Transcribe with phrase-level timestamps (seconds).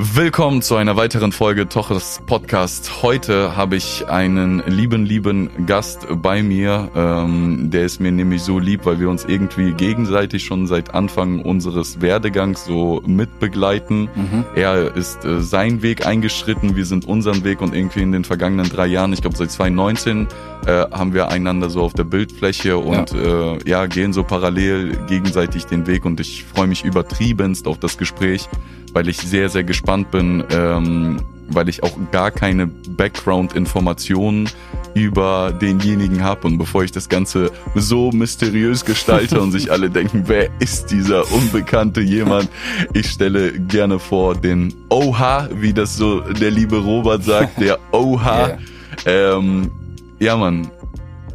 [0.00, 3.02] Willkommen zu einer weiteren Folge Toches Podcast.
[3.02, 6.88] Heute habe ich einen lieben, lieben Gast bei mir.
[6.94, 11.42] Ähm, der ist mir nämlich so lieb, weil wir uns irgendwie gegenseitig schon seit Anfang
[11.42, 14.02] unseres Werdegangs so mitbegleiten.
[14.02, 14.44] Mhm.
[14.54, 18.68] Er ist äh, seinen Weg eingeschritten, wir sind unseren Weg und irgendwie in den vergangenen
[18.68, 20.28] drei Jahren, ich glaube seit 2019,
[20.64, 23.54] äh, haben wir einander so auf der Bildfläche und ja.
[23.54, 27.98] Äh, ja, gehen so parallel gegenseitig den Weg und ich freue mich übertriebenst auf das
[27.98, 28.48] Gespräch
[28.98, 34.50] weil ich sehr, sehr gespannt bin, ähm, weil ich auch gar keine Background-Informationen
[34.92, 36.48] über denjenigen habe.
[36.48, 41.30] Und bevor ich das Ganze so mysteriös gestalte und sich alle denken, wer ist dieser
[41.30, 42.50] unbekannte jemand,
[42.92, 48.58] ich stelle gerne vor den Oha, wie das so der liebe Robert sagt, der Oha.
[49.06, 49.36] Yeah.
[49.36, 49.70] Ähm,
[50.18, 50.72] ja, Mann.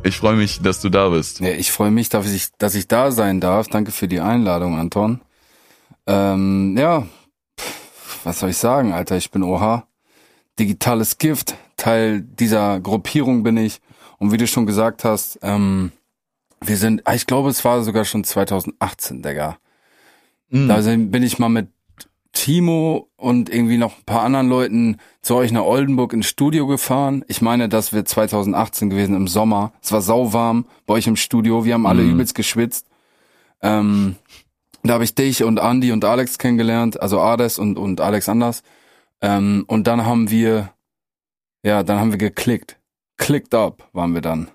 [0.03, 1.39] Ich freue mich, dass du da bist.
[1.39, 3.70] Ja, ich freue mich, dass ich, dass ich da sein darf.
[3.70, 5.22] Danke für die Einladung, Anton.
[6.05, 7.05] Ähm, ja,
[8.26, 9.18] was soll ich sagen, Alter?
[9.18, 9.84] Ich bin OH.
[10.60, 11.56] Digitales Gift.
[11.78, 13.82] Teil dieser Gruppierung bin ich.
[14.20, 15.92] Und wie du schon gesagt hast, ähm,
[16.62, 19.58] wir sind, ah, ich glaube, es war sogar schon 2018, Digga.
[20.50, 20.68] Mhm.
[20.68, 21.68] Da bin ich mal mit
[22.34, 27.24] Timo und irgendwie noch ein paar anderen Leuten zu euch nach Oldenburg ins Studio gefahren.
[27.28, 29.72] Ich meine, das wird 2018 gewesen im Sommer.
[29.82, 31.64] Es war sauwarm bei euch im Studio.
[31.64, 32.14] Wir haben alle mhm.
[32.14, 32.88] übelst geschwitzt.
[33.62, 34.16] Ähm,
[34.84, 38.64] da habe ich dich und Andy und Alex kennengelernt, also Ades und, und Alex Anders.
[39.22, 40.73] Ähm, und dann haben wir,
[41.64, 42.80] ja, dann haben wir geklickt.
[43.17, 44.52] Clicked up waren wir dann.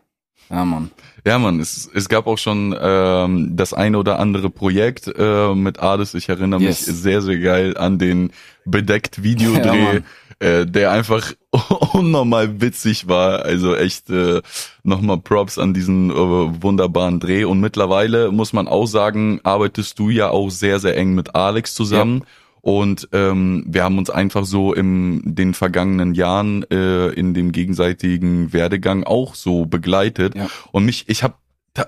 [0.50, 0.90] Ja, Mann.
[1.26, 5.80] Ja, Mann, es, es gab auch schon ähm, das eine oder andere Projekt äh, mit
[5.80, 6.14] Ades.
[6.14, 6.86] Ich erinnere yes.
[6.86, 8.30] mich sehr, sehr geil an den
[8.64, 9.96] bedeckt Videodreh.
[9.96, 10.02] Ja,
[10.40, 11.32] äh, der einfach
[11.92, 13.44] unnormal witzig war.
[13.44, 14.40] Also echt äh,
[14.84, 17.44] nochmal Props an diesen äh, wunderbaren Dreh.
[17.44, 21.74] Und mittlerweile muss man auch sagen, arbeitest du ja auch sehr, sehr eng mit Alex
[21.74, 22.20] zusammen.
[22.20, 22.26] Ja.
[22.68, 28.52] Und ähm, wir haben uns einfach so in den vergangenen Jahren äh, in dem gegenseitigen
[28.52, 30.34] Werdegang auch so begleitet.
[30.34, 30.50] Ja.
[30.70, 31.36] Und mich, ich habe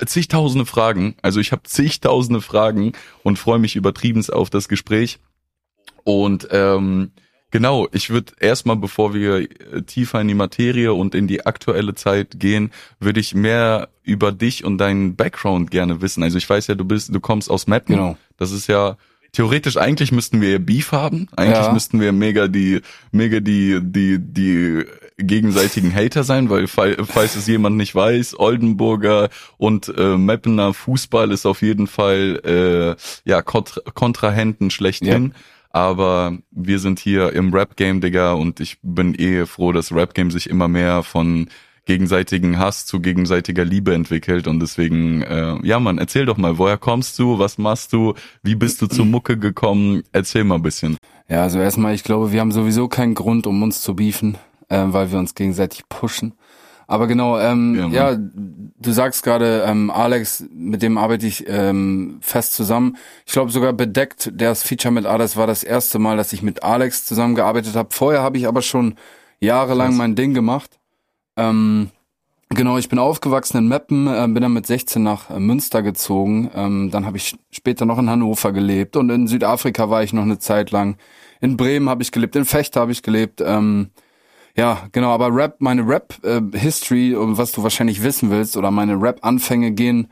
[0.06, 2.92] zigtausende Fragen, also ich habe zigtausende Fragen
[3.22, 5.18] und freue mich übertrieben auf das Gespräch.
[6.04, 7.10] Und ähm,
[7.52, 11.96] Genau, ich würde erstmal, bevor wir äh, tiefer in die Materie und in die aktuelle
[11.96, 12.70] Zeit gehen,
[13.00, 16.22] würde ich mehr über dich und deinen Background gerne wissen.
[16.22, 17.96] Also ich weiß ja, du bist, du kommst aus Meppen.
[17.96, 18.16] Genau.
[18.36, 18.96] Das ist ja
[19.32, 21.28] theoretisch eigentlich müssten wir Beef haben.
[21.36, 21.72] Eigentlich ja.
[21.72, 22.80] müssten wir mega die,
[23.12, 24.84] mega die, die, die
[25.18, 31.46] gegenseitigen Hater sein, weil falls es jemand nicht weiß, Oldenburger und äh, Meppener Fußball ist
[31.46, 35.32] auf jeden Fall äh, ja Kontra Kontrahenten schlechthin.
[35.34, 35.40] Ja.
[35.72, 40.50] Aber wir sind hier im Rap-Game, Digga, und ich bin eh froh, dass Rap-Game sich
[40.50, 41.48] immer mehr von
[41.90, 46.78] gegenseitigen Hass zu gegenseitiger Liebe entwickelt und deswegen, äh, ja man, erzähl doch mal, woher
[46.78, 48.14] kommst du, was machst du,
[48.44, 50.96] wie bist du zur Mucke gekommen, erzähl mal ein bisschen.
[51.28, 54.36] Ja, also erstmal, ich glaube, wir haben sowieso keinen Grund, um uns zu beefen,
[54.68, 56.34] äh, weil wir uns gegenseitig pushen.
[56.86, 62.18] Aber genau, ähm, ja, ja du sagst gerade, ähm, Alex, mit dem arbeite ich ähm,
[62.20, 62.98] fest zusammen.
[63.26, 66.62] Ich glaube sogar bedeckt, das Feature mit Alex war das erste Mal, dass ich mit
[66.62, 67.88] Alex zusammengearbeitet habe.
[67.92, 68.94] Vorher habe ich aber schon
[69.40, 70.79] jahrelang mein Ding gemacht.
[71.40, 71.90] Ähm,
[72.50, 76.50] genau, ich bin aufgewachsen in Meppen, äh, bin dann mit 16 nach äh, Münster gezogen.
[76.54, 80.22] Ähm, dann habe ich später noch in Hannover gelebt und in Südafrika war ich noch
[80.22, 80.96] eine Zeit lang.
[81.40, 83.40] In Bremen habe ich gelebt, in Fechter habe ich gelebt.
[83.40, 83.90] Ähm,
[84.56, 89.72] ja, genau, aber Rap, meine Rap-History, äh, was du wahrscheinlich wissen willst, oder meine Rap-Anfänge
[89.72, 90.08] gehen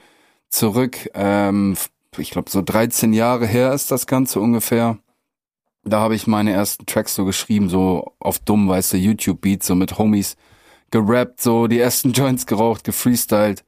[0.48, 1.76] zurück, ähm,
[2.16, 4.98] ich glaube so 13 Jahre her ist das Ganze ungefähr.
[5.84, 9.74] Da habe ich meine ersten Tracks so geschrieben, so auf dumm, weißt du, YouTube-Beats, so
[9.74, 10.36] mit Homies
[10.90, 13.64] gerappt, so die ersten Joints geraucht, gefreestylt.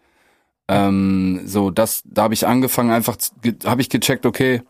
[0.69, 3.16] Ähm, so, das, da habe ich angefangen, einfach,
[3.64, 4.62] habe ich gecheckt, okay,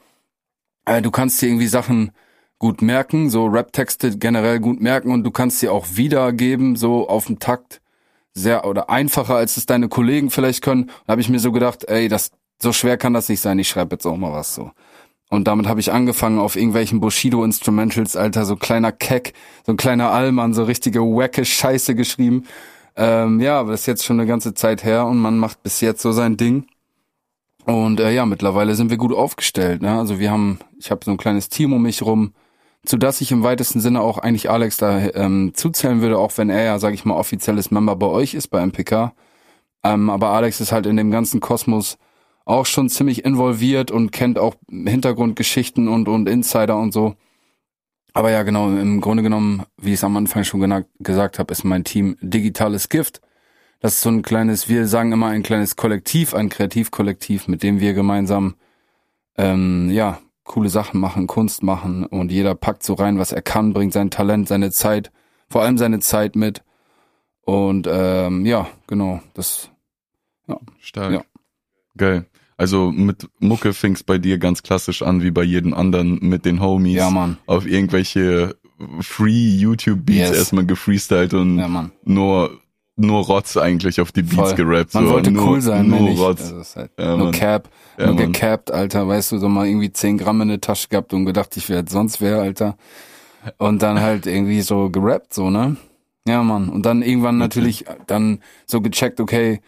[0.87, 2.13] äh, du kannst dir irgendwie Sachen
[2.59, 7.27] gut merken, so Rap-Texte generell gut merken und du kannst sie auch wiedergeben, so auf
[7.27, 7.81] dem Takt
[8.33, 10.91] sehr oder einfacher, als es deine Kollegen vielleicht können.
[11.07, 12.31] Da habe ich mir so gedacht, ey, das
[12.63, 14.71] so schwer kann das nicht sein, ich schreibe jetzt auch mal was so.
[15.31, 19.33] Und damit habe ich angefangen auf irgendwelchen Bushido-Instrumentals, Alter, so kleiner Keck,
[19.65, 22.45] so ein kleiner Allmann, so richtige wacke Scheiße geschrieben.
[22.97, 25.81] Ähm, ja, aber das ist jetzt schon eine ganze Zeit her und man macht bis
[25.81, 26.67] jetzt so sein Ding.
[27.65, 29.83] Und äh, ja, mittlerweile sind wir gut aufgestellt.
[29.83, 29.97] Ne?
[29.97, 32.33] Also wir haben, ich habe so ein kleines Team um mich rum,
[32.85, 36.51] zu das ich im weitesten Sinne auch eigentlich Alex da ähm, zuzählen würde, auch wenn
[36.51, 39.13] er ja, sage ich mal, offizielles Member bei euch ist, bei MPK.
[39.85, 41.99] Ähm, aber Alex ist halt in dem ganzen Kosmos
[42.45, 47.15] auch schon ziemlich involviert und kennt auch Hintergrundgeschichten und, und Insider und so.
[48.13, 51.65] Aber ja, genau, im Grunde genommen, wie ich es am Anfang schon gesagt habe, ist
[51.65, 53.21] mein Team Digitales Gift.
[53.79, 57.81] Das ist so ein kleines, wir sagen immer ein kleines Kollektiv, ein Kreativkollektiv, mit dem
[57.81, 58.57] wir gemeinsam
[59.39, 63.73] ähm, ja coole Sachen machen, Kunst machen und jeder packt so rein, was er kann,
[63.73, 65.13] bringt sein Talent, seine Zeit,
[65.49, 66.63] vor allem seine Zeit mit.
[67.43, 69.71] Und ähm, ja, genau, das
[70.49, 70.59] ja.
[70.81, 71.13] Stark.
[71.13, 71.23] Ja.
[71.97, 72.27] Geil.
[72.61, 76.61] Also mit Mucke fing's bei dir ganz klassisch an, wie bei jedem anderen mit den
[76.61, 76.97] Homies.
[76.97, 77.39] Ja, Mann.
[77.47, 78.55] Auf irgendwelche
[79.01, 80.37] Free YouTube Beats yes.
[80.37, 82.51] erstmal gefreestylt und ja, nur
[82.97, 84.55] nur Rotz eigentlich auf die Beats Voll.
[84.57, 84.93] gerappt.
[84.93, 85.13] Man so.
[85.13, 86.53] wollte nur, cool sein, nur Rotz.
[86.53, 88.31] Also halt ja, nur Cap, ja, nur Mann.
[88.31, 89.09] gecapped, Alter.
[89.09, 91.91] Weißt du, so mal irgendwie 10 Gramm in der Tasche gehabt und gedacht, ich werde
[91.91, 92.77] sonst wer, Alter.
[93.57, 95.79] Und dann halt irgendwie so gerappt, so, ne?
[96.29, 96.69] Ja, Mann.
[96.69, 99.63] Und dann irgendwann natürlich dann so gecheckt, okay,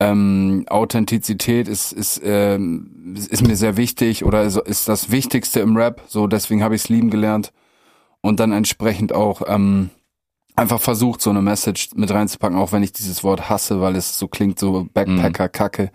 [0.00, 5.76] ähm, Authentizität ist ist ähm, ist mir sehr wichtig oder ist, ist das Wichtigste im
[5.76, 6.02] Rap.
[6.08, 7.52] So deswegen habe ich es lieben gelernt
[8.22, 9.90] und dann entsprechend auch ähm,
[10.56, 14.18] einfach versucht, so eine Message mit reinzupacken, auch wenn ich dieses Wort hasse, weil es
[14.18, 15.90] so klingt, so Backpacker-Kacke.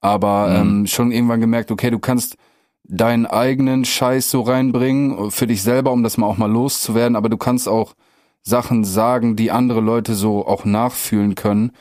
[0.00, 0.80] Aber mhm.
[0.80, 2.36] ähm, schon irgendwann gemerkt, okay, du kannst
[2.84, 7.28] deinen eigenen Scheiß so reinbringen für dich selber, um das mal auch mal loszuwerden, aber
[7.28, 7.94] du kannst auch
[8.42, 11.72] Sachen sagen, die andere Leute so auch nachfühlen können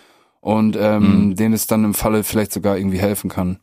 [0.47, 1.35] und ähm, mhm.
[1.35, 3.59] denen es dann im Falle vielleicht sogar irgendwie helfen kann.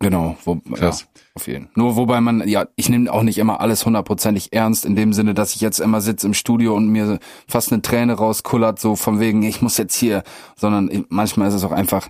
[0.00, 1.02] Genau, wo, Krass.
[1.02, 1.68] Ja, auf jeden.
[1.76, 5.32] Nur wobei man, ja, ich nehme auch nicht immer alles hundertprozentig ernst, in dem Sinne,
[5.32, 9.20] dass ich jetzt immer sitze im Studio und mir fast eine Träne rauskullert, so von
[9.20, 10.24] wegen, ich muss jetzt hier,
[10.56, 12.08] sondern manchmal ist es auch einfach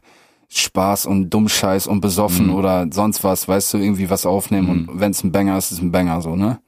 [0.48, 2.54] Spaß und Dummscheiß und besoffen mhm.
[2.54, 4.88] oder sonst was, weißt du, irgendwie was aufnehmen mhm.
[4.88, 6.60] und wenn es ein Banger ist, ist es ein Banger, so, ne?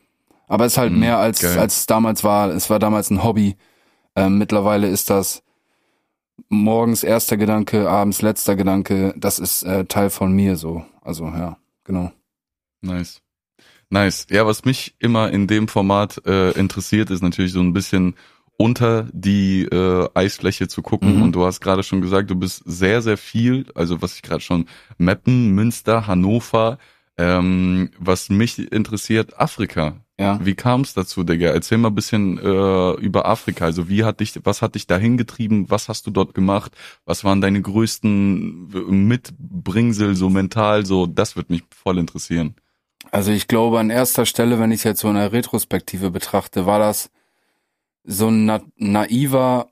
[0.47, 2.51] Aber es ist halt mhm, mehr als, als es damals war.
[2.51, 3.57] Es war damals ein Hobby.
[4.15, 5.43] Ähm, mittlerweile ist das
[6.49, 9.15] morgens erster Gedanke, abends letzter Gedanke.
[9.17, 10.85] Das ist äh, Teil von mir so.
[11.03, 12.13] Also ja, genau.
[12.81, 13.21] Nice.
[13.91, 14.27] Nice.
[14.31, 18.15] Ja, was mich immer in dem Format äh, interessiert, ist natürlich so ein bisschen
[18.57, 21.17] unter die äh, Eisfläche zu gucken.
[21.17, 21.23] Mhm.
[21.23, 24.41] Und du hast gerade schon gesagt, du bist sehr, sehr viel, also was ich gerade
[24.41, 24.67] schon,
[24.99, 26.79] Meppen, Münster, Hannover,
[27.19, 29.97] ähm, was mich interessiert, Afrika.
[30.19, 30.39] Ja.
[30.45, 31.49] Wie kam es dazu, Digga?
[31.49, 33.65] Erzähl mal ein bisschen äh, über Afrika.
[33.65, 35.71] Also wie hat dich, was hat dich dahin getrieben?
[35.71, 36.73] Was hast du dort gemacht?
[37.05, 38.69] Was waren deine größten
[39.09, 42.55] Mitbringsel, so mental, so, das wird mich voll interessieren.
[43.11, 46.65] Also ich glaube, an erster Stelle, wenn ich es jetzt so in der Retrospektive betrachte,
[46.65, 47.11] war das
[48.05, 49.69] so ein na naiver,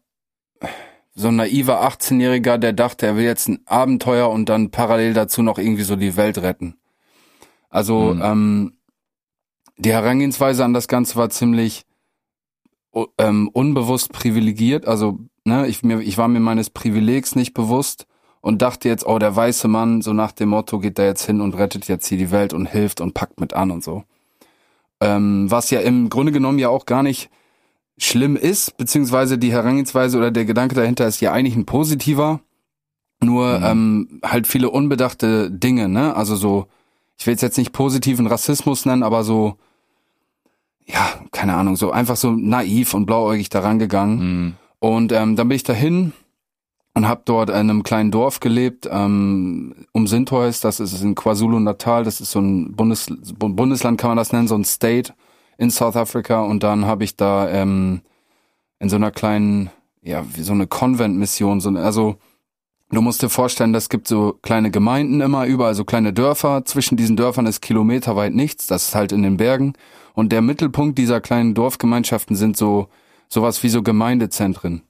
[1.15, 5.43] so ein naiver 18-Jähriger, der dachte, er will jetzt ein Abenteuer und dann parallel dazu
[5.43, 6.77] noch irgendwie so die Welt retten.
[7.69, 8.23] Also, mhm.
[8.23, 8.73] ähm,
[9.76, 11.84] die Herangehensweise an das Ganze war ziemlich
[13.19, 14.86] ähm, unbewusst privilegiert.
[14.86, 18.06] Also, ne, ich, mir, ich war mir meines Privilegs nicht bewusst
[18.40, 21.40] und dachte jetzt, oh, der weiße Mann, so nach dem Motto, geht da jetzt hin
[21.40, 24.04] und rettet jetzt hier die Welt und hilft und packt mit an und so.
[25.00, 27.30] Ähm, was ja im Grunde genommen ja auch gar nicht
[27.98, 32.40] schlimm ist, beziehungsweise die Herangehensweise oder der Gedanke dahinter ist ja eigentlich ein positiver.
[33.20, 33.64] Nur mhm.
[33.64, 36.16] ähm, halt viele unbedachte Dinge, ne?
[36.16, 36.66] Also so,
[37.22, 39.54] ich will es jetzt nicht positiven Rassismus nennen, aber so,
[40.86, 44.19] ja, keine Ahnung, so einfach so naiv und blauäugig daran gegangen.
[44.19, 44.54] Mhm.
[44.80, 46.12] Und ähm, dann bin ich dahin
[46.94, 52.02] und habe dort in einem kleinen Dorf gelebt, ähm, um Sintois, das ist in KwaZulu-Natal,
[52.02, 53.06] das ist so ein Bundes
[53.38, 55.14] Bundesland, kann man das nennen, so ein State
[55.58, 56.42] in South Africa.
[56.42, 58.00] Und dann habe ich da ähm,
[58.80, 59.70] in so einer kleinen,
[60.02, 62.16] ja, wie so eine Convent-Mission, so, also
[62.93, 66.67] Du musst dir vorstellen, das gibt so kleine Gemeinden immer überall, so kleine Dörfer.
[66.67, 68.67] Zwischen diesen Dörfern ist kilometerweit nichts.
[68.67, 69.72] Das ist halt in den Bergen.
[70.13, 72.89] Und der Mittelpunkt dieser kleinen Dorfgemeinschaften sind so
[73.29, 74.82] sowas wie so Gemeindezentren.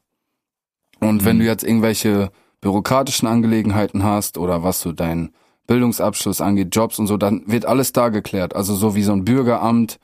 [0.99, 1.25] Und mhm.
[1.25, 5.31] wenn du jetzt irgendwelche bürokratischen Angelegenheiten hast oder was so dein
[5.69, 8.57] Bildungsabschluss angeht, Jobs und so, dann wird alles da geklärt.
[8.57, 10.01] Also so wie so ein Bürgeramt,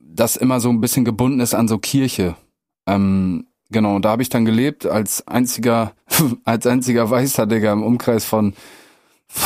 [0.00, 2.36] das immer so ein bisschen gebunden ist an so Kirche.
[2.86, 5.92] Ähm, Genau, da habe ich dann gelebt als einziger,
[6.44, 8.54] als einziger Weißer, Digga, im Umkreis von,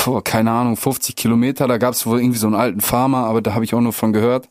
[0.07, 1.67] oh, keine Ahnung, 50 Kilometer.
[1.67, 3.93] Da gab es wohl irgendwie so einen alten Farmer, aber da habe ich auch nur
[3.93, 4.49] von gehört.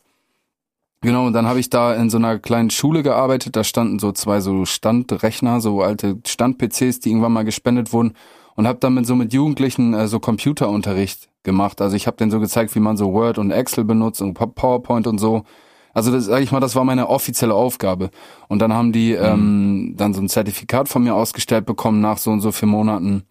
[1.02, 3.56] Genau, und dann habe ich da in so einer kleinen Schule gearbeitet.
[3.56, 8.14] Da standen so zwei so Standrechner, so alte Stand-PCs, die irgendwann mal gespendet wurden.
[8.54, 11.80] Und habe dann mit so mit Jugendlichen äh, so Computerunterricht gemacht.
[11.80, 15.06] Also ich habe denen so gezeigt, wie man so Word und Excel benutzt und PowerPoint
[15.06, 15.44] und so.
[15.92, 18.10] Also das sage ich mal, das war meine offizielle Aufgabe.
[18.48, 19.24] Und dann haben die mhm.
[19.24, 23.24] ähm, dann so ein Zertifikat von mir ausgestellt bekommen nach so und so vier Monaten,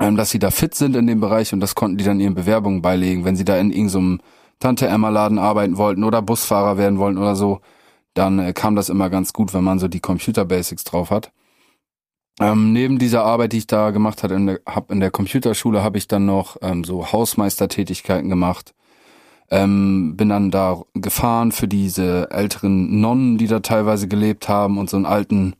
[0.00, 2.34] ähm, dass sie da fit sind in dem Bereich und das konnten die dann ihren
[2.34, 4.20] Bewerbungen beilegen, wenn sie da in irgendeinem
[4.58, 7.60] Tante Emma Laden arbeiten wollten oder Busfahrer werden wollten oder so,
[8.14, 11.30] dann äh, kam das immer ganz gut, wenn man so die Computer Basics drauf hat.
[12.38, 15.82] Ähm, neben dieser Arbeit, die ich da gemacht habe in der, hab in der Computerschule,
[15.82, 18.74] habe ich dann noch ähm, so Hausmeistertätigkeiten gemacht
[19.50, 24.90] ähm, bin dann da gefahren für diese älteren Nonnen, die da teilweise gelebt haben und
[24.90, 25.54] so einen alten,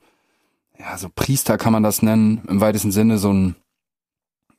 [0.77, 3.55] ja, so Priester kann man das nennen, im weitesten Sinne, so ein,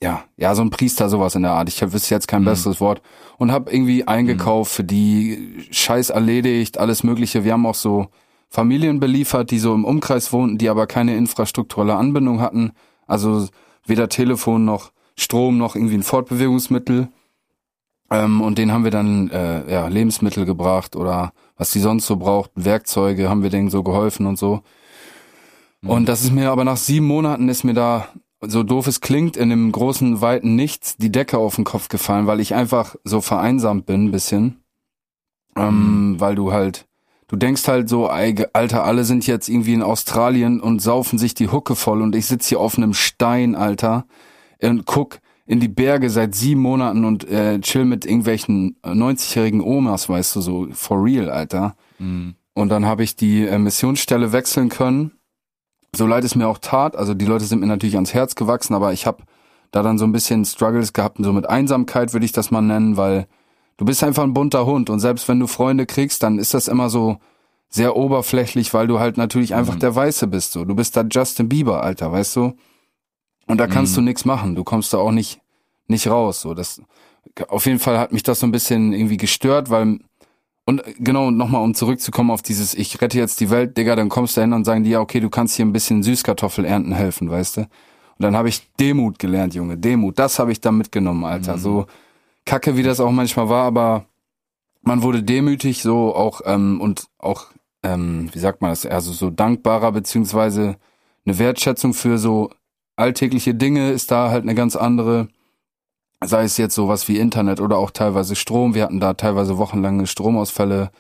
[0.01, 1.69] ja, ja, so ein Priester, sowas in der Art.
[1.69, 2.47] Ich wüsste jetzt kein mhm.
[2.47, 3.03] besseres Wort.
[3.37, 4.77] Und habe irgendwie eingekauft, mhm.
[4.77, 7.45] für die Scheiß erledigt, alles mögliche.
[7.45, 8.09] Wir haben auch so
[8.49, 12.73] Familien beliefert, die so im Umkreis wohnten, die aber keine infrastrukturelle Anbindung hatten.
[13.07, 13.49] Also
[13.85, 17.09] weder Telefon noch Strom noch irgendwie ein Fortbewegungsmittel.
[18.11, 22.17] Ähm, und denen haben wir dann äh, ja, Lebensmittel gebracht oder was die sonst so
[22.17, 24.63] brauchten, Werkzeuge, haben wir denen so geholfen und so.
[25.83, 25.91] Mhm.
[25.91, 28.09] Und das ist mir aber nach sieben Monaten ist mir da,
[28.41, 32.27] so doof es klingt, in dem großen, weiten Nichts die Decke auf den Kopf gefallen,
[32.27, 34.63] weil ich einfach so vereinsamt bin, ein bisschen.
[35.57, 36.21] Ähm, mhm.
[36.21, 36.87] weil du halt,
[37.27, 41.49] du denkst halt so, Alter, alle sind jetzt irgendwie in Australien und saufen sich die
[41.49, 44.07] Hucke voll und ich sitze hier auf einem Stein, Alter,
[44.63, 50.07] und guck in die Berge seit sieben Monaten und äh, chill mit irgendwelchen 90-jährigen Omas,
[50.07, 51.75] weißt du, so for real, Alter.
[51.99, 52.35] Mhm.
[52.53, 55.13] Und dann habe ich die äh, Missionsstelle wechseln können.
[55.97, 58.75] So leid es mir auch tat, also die Leute sind mir natürlich ans Herz gewachsen,
[58.75, 59.23] aber ich habe
[59.71, 62.99] da dann so ein bisschen Struggles gehabt, so mit Einsamkeit würde ich das mal nennen,
[62.99, 63.27] weil
[63.79, 66.69] du bist einfach ein bunter Hund und selbst wenn du Freunde kriegst, dann ist das
[66.69, 67.17] immer so
[67.71, 69.81] sehr oberflächlich, weil du halt natürlich einfach mhm.
[69.81, 70.67] der Weiße bist, so.
[70.67, 72.53] Du bist da Justin Bieber, Alter, weißt du?
[73.49, 73.97] Und da kannst mhm.
[73.97, 74.55] du nichts machen.
[74.55, 75.41] Du kommst da auch nicht,
[75.89, 76.43] nicht raus.
[76.43, 76.81] So, das,
[77.49, 79.99] auf jeden Fall hat mich das so ein bisschen irgendwie gestört, weil,
[80.67, 84.37] und genau, nochmal, um zurückzukommen auf dieses, ich rette jetzt die Welt, Digga, dann kommst
[84.37, 87.31] du hin und sagen die, ja, okay, du kannst hier ein bisschen Süßkartoffel ernten helfen,
[87.31, 87.61] weißt du?
[87.63, 90.19] Und dann habe ich Demut gelernt, Junge, Demut.
[90.19, 91.57] Das habe ich da mitgenommen, Alter.
[91.57, 91.61] Mhm.
[91.61, 91.87] So
[92.45, 94.05] kacke, wie das auch manchmal war, aber
[94.83, 97.47] man wurde demütig so auch ähm, und auch,
[97.83, 100.77] ähm, wie sagt man das, also so dankbarer, beziehungsweise
[101.25, 102.51] eine Wertschätzung für so
[102.99, 105.29] alltägliche Dinge ist da halt eine ganz andere.
[106.25, 108.75] Sei es jetzt sowas wie Internet oder auch teilweise Strom.
[108.75, 110.91] Wir hatten da teilweise wochenlange Stromausfälle.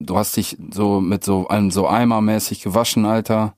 [0.00, 3.54] Du hast dich so mit so einem so eimermäßig gewaschen, Alter.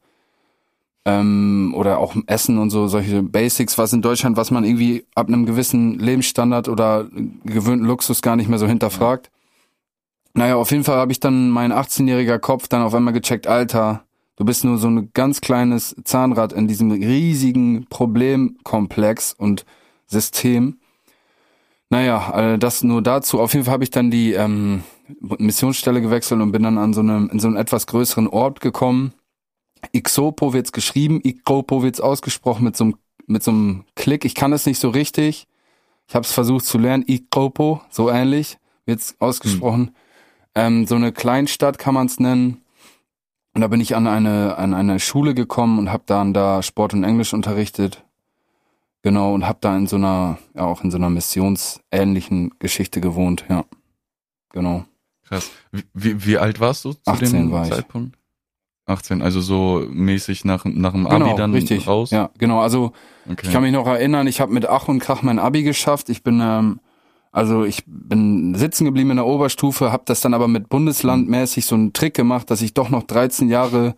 [1.05, 5.29] Ähm, oder auch Essen und so, solche Basics, was in Deutschland, was man irgendwie ab
[5.29, 7.09] einem gewissen Lebensstandard oder
[7.45, 9.31] gewöhnten Luxus gar nicht mehr so hinterfragt.
[10.35, 14.06] Naja, auf jeden Fall habe ich dann mein 18-jähriger Kopf dann auf einmal gecheckt, Alter,
[14.37, 19.65] Du bist nur so ein ganz kleines Zahnrad in diesem riesigen Problemkomplex und
[20.07, 20.79] System.
[21.89, 23.41] Naja, das nur dazu.
[23.41, 24.83] Auf jeden Fall habe ich dann die ähm,
[25.21, 29.15] Missionsstelle gewechselt und bin dann an so einem, in so einem etwas größeren Ort gekommen.
[29.93, 34.25] Ixopo wird's geschrieben, Ikopo wird's ausgesprochen mit so einem, mit so einem Klick.
[34.25, 35.47] Ich kann es nicht so richtig.
[36.09, 37.05] Ich habe es versucht zu lernen.
[37.07, 39.87] Ikopo, so ähnlich wird's ausgesprochen.
[39.87, 39.95] Hm.
[40.55, 42.63] Ähm, so eine Kleinstadt kann man's nennen.
[43.57, 46.93] Und da bin ich an eine, an eine Schule gekommen und habe dann da Sport
[46.93, 48.05] und Englisch unterrichtet.
[49.01, 53.47] Genau, und habe da in so einer, ja auch in so einer missionsähnlichen Geschichte gewohnt,
[53.49, 53.65] ja.
[54.53, 54.85] Genau.
[55.25, 55.51] Krass.
[55.95, 57.73] Wie, wie alt warst du zu 18 dem war ich.
[57.73, 58.19] Zeitpunkt?
[58.85, 61.87] 18, also so mäßig nach, nach dem Abi genau, dann richtig.
[61.87, 62.11] raus?
[62.11, 62.61] Ja, genau.
[62.61, 62.93] Also
[63.25, 63.39] okay.
[63.43, 66.11] ich kann mich noch erinnern, ich habe mit Ach und Krach mein Abi geschafft.
[66.11, 66.79] Ich bin ähm,
[67.37, 71.75] also ich bin sitzen geblieben in der Oberstufe, habe das dann aber mit Bundeslandmäßig so
[71.75, 73.95] einen Trick gemacht, dass ich doch noch 13 Jahre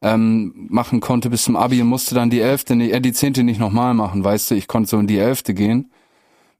[0.00, 3.60] ähm, machen konnte bis zum Abi und musste dann die elfte, äh, die zehnte nicht
[3.60, 5.92] nochmal machen, weißt du, ich konnte so in die elfte gehen.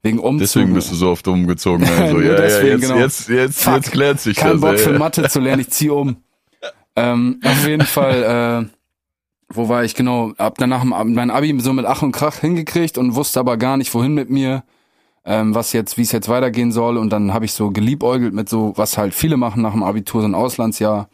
[0.01, 0.39] Wegen Umzug.
[0.39, 1.85] Deswegen bist du so oft umgezogen.
[1.97, 2.21] Also.
[2.21, 2.97] ja, deswegen, ja, jetzt, genau.
[2.99, 4.61] jetzt, jetzt, jetzt klärt sich Kein das.
[4.61, 6.15] Bock für Mathe zu lernen, ich zieh um.
[6.95, 10.31] ähm, auf jeden Fall, äh, wo war ich genau?
[10.37, 13.93] Hab danach mein Abi so mit Ach und Krach hingekriegt und wusste aber gar nicht,
[13.93, 14.63] wohin mit mir
[15.25, 16.97] ähm, was jetzt, wie es jetzt weitergehen soll.
[16.97, 20.21] Und dann habe ich so geliebäugelt mit so, was halt viele machen nach dem Abitur,
[20.21, 21.09] so ein Auslandsjahr.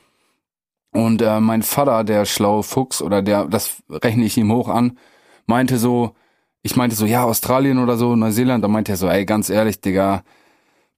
[0.92, 4.98] Und äh, mein Vater, der schlaue Fuchs, oder der, das rechne ich ihm hoch an,
[5.46, 6.16] meinte so,
[6.64, 9.82] ich meinte so, ja, Australien oder so, Neuseeland, da meinte er so, ey, ganz ehrlich,
[9.82, 10.24] Digga,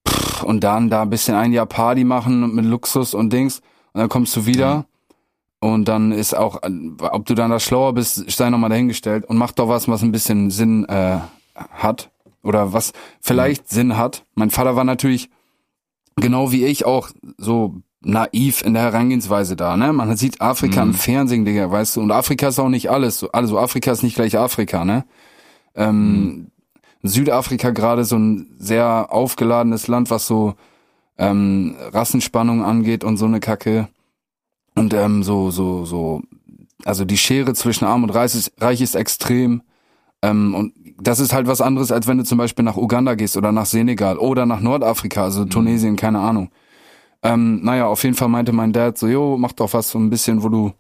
[0.08, 3.60] pff, und dann da ein bisschen ein Jahr Party machen mit Luxus und Dings,
[3.94, 4.86] und dann kommst du wieder,
[5.62, 5.70] mhm.
[5.70, 6.62] und dann ist auch,
[7.00, 10.14] ob du dann da schlauer bist, sei nochmal dahingestellt, und mach doch was, was ein
[10.14, 11.20] bisschen Sinn äh,
[11.54, 12.10] hat
[12.44, 13.70] oder was vielleicht.
[13.70, 14.26] Sinn hat.
[14.36, 15.30] Mein Vater war natürlich
[16.16, 19.94] genau wie ich auch so naiv in der Herangehensweise da, ne?
[19.94, 20.92] Man sieht Afrika mhm.
[20.92, 23.24] im Fernsehen, Digga, weißt du, und Afrika ist auch nicht alles.
[23.32, 25.06] Also Afrika ist nicht gleich Afrika, ne?
[25.76, 26.52] Ähm, mhm.
[27.04, 30.56] Südafrika gerade so ein sehr aufgeladenes Land, was so
[31.18, 33.88] ähm, Rassenspannung angeht und so eine Kacke.
[34.76, 36.22] Und ähm, so, so, so,
[36.86, 39.64] also die Schere zwischen Arm und Reich ist, Reich ist extrem.
[40.22, 43.38] Ähm, und das ist halt was anderes, als wenn du zum Beispiel nach Uganda gehst
[43.38, 45.50] oder nach Senegal oder nach Nordafrika, also mhm.
[45.50, 46.52] Tunesien, keine Ahnung.
[47.24, 50.10] Ähm, naja, auf jeden Fall meinte mein Dad so, jo, mach doch was so ein
[50.10, 50.74] bisschen, wo du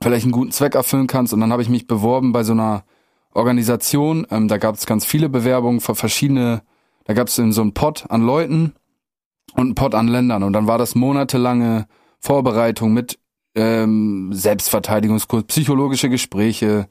[0.00, 1.32] vielleicht einen guten Zweck erfüllen kannst.
[1.32, 2.84] Und dann habe ich mich beworben bei so einer
[3.34, 4.26] Organisation.
[4.30, 6.62] Ähm, da gab es ganz viele Bewerbungen für verschiedene,
[7.04, 8.74] da gab es so einen Pot an Leuten
[9.54, 10.42] und einen Pot an Ländern.
[10.42, 11.86] Und dann war das monatelange
[12.20, 13.18] Vorbereitung mit
[13.54, 16.88] ähm, Selbstverteidigungskurs, psychologische Gespräche,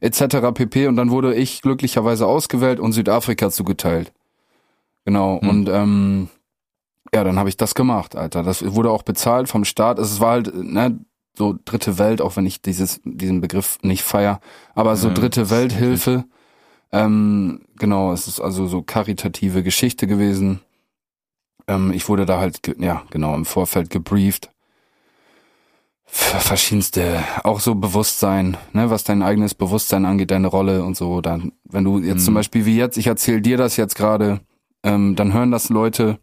[0.00, 0.52] etc.
[0.54, 0.86] pp.
[0.86, 4.12] Und dann wurde ich glücklicherweise ausgewählt und Südafrika zugeteilt.
[5.04, 5.40] Genau.
[5.40, 5.48] Hm.
[5.48, 6.28] Und ähm,
[7.14, 8.42] ja, dann habe ich das gemacht, Alter.
[8.42, 9.98] Das wurde auch bezahlt vom Staat.
[9.98, 10.98] Es war halt, ne,
[11.36, 14.40] so dritte Welt, auch wenn ich dieses, diesen Begriff nicht feier,
[14.74, 16.24] aber so dritte Welthilfe.
[16.92, 20.60] Ähm, genau, es ist also so karitative Geschichte gewesen.
[21.68, 24.50] Ähm, ich wurde da halt, ja, genau, im Vorfeld gebrieft.
[26.08, 31.20] Verschiedenste, auch so Bewusstsein, ne, was dein eigenes Bewusstsein angeht, deine Rolle und so.
[31.20, 32.24] Dann, wenn du jetzt mhm.
[32.24, 34.40] zum Beispiel wie jetzt, ich erzähle dir das jetzt gerade,
[34.82, 36.18] ähm, dann hören das Leute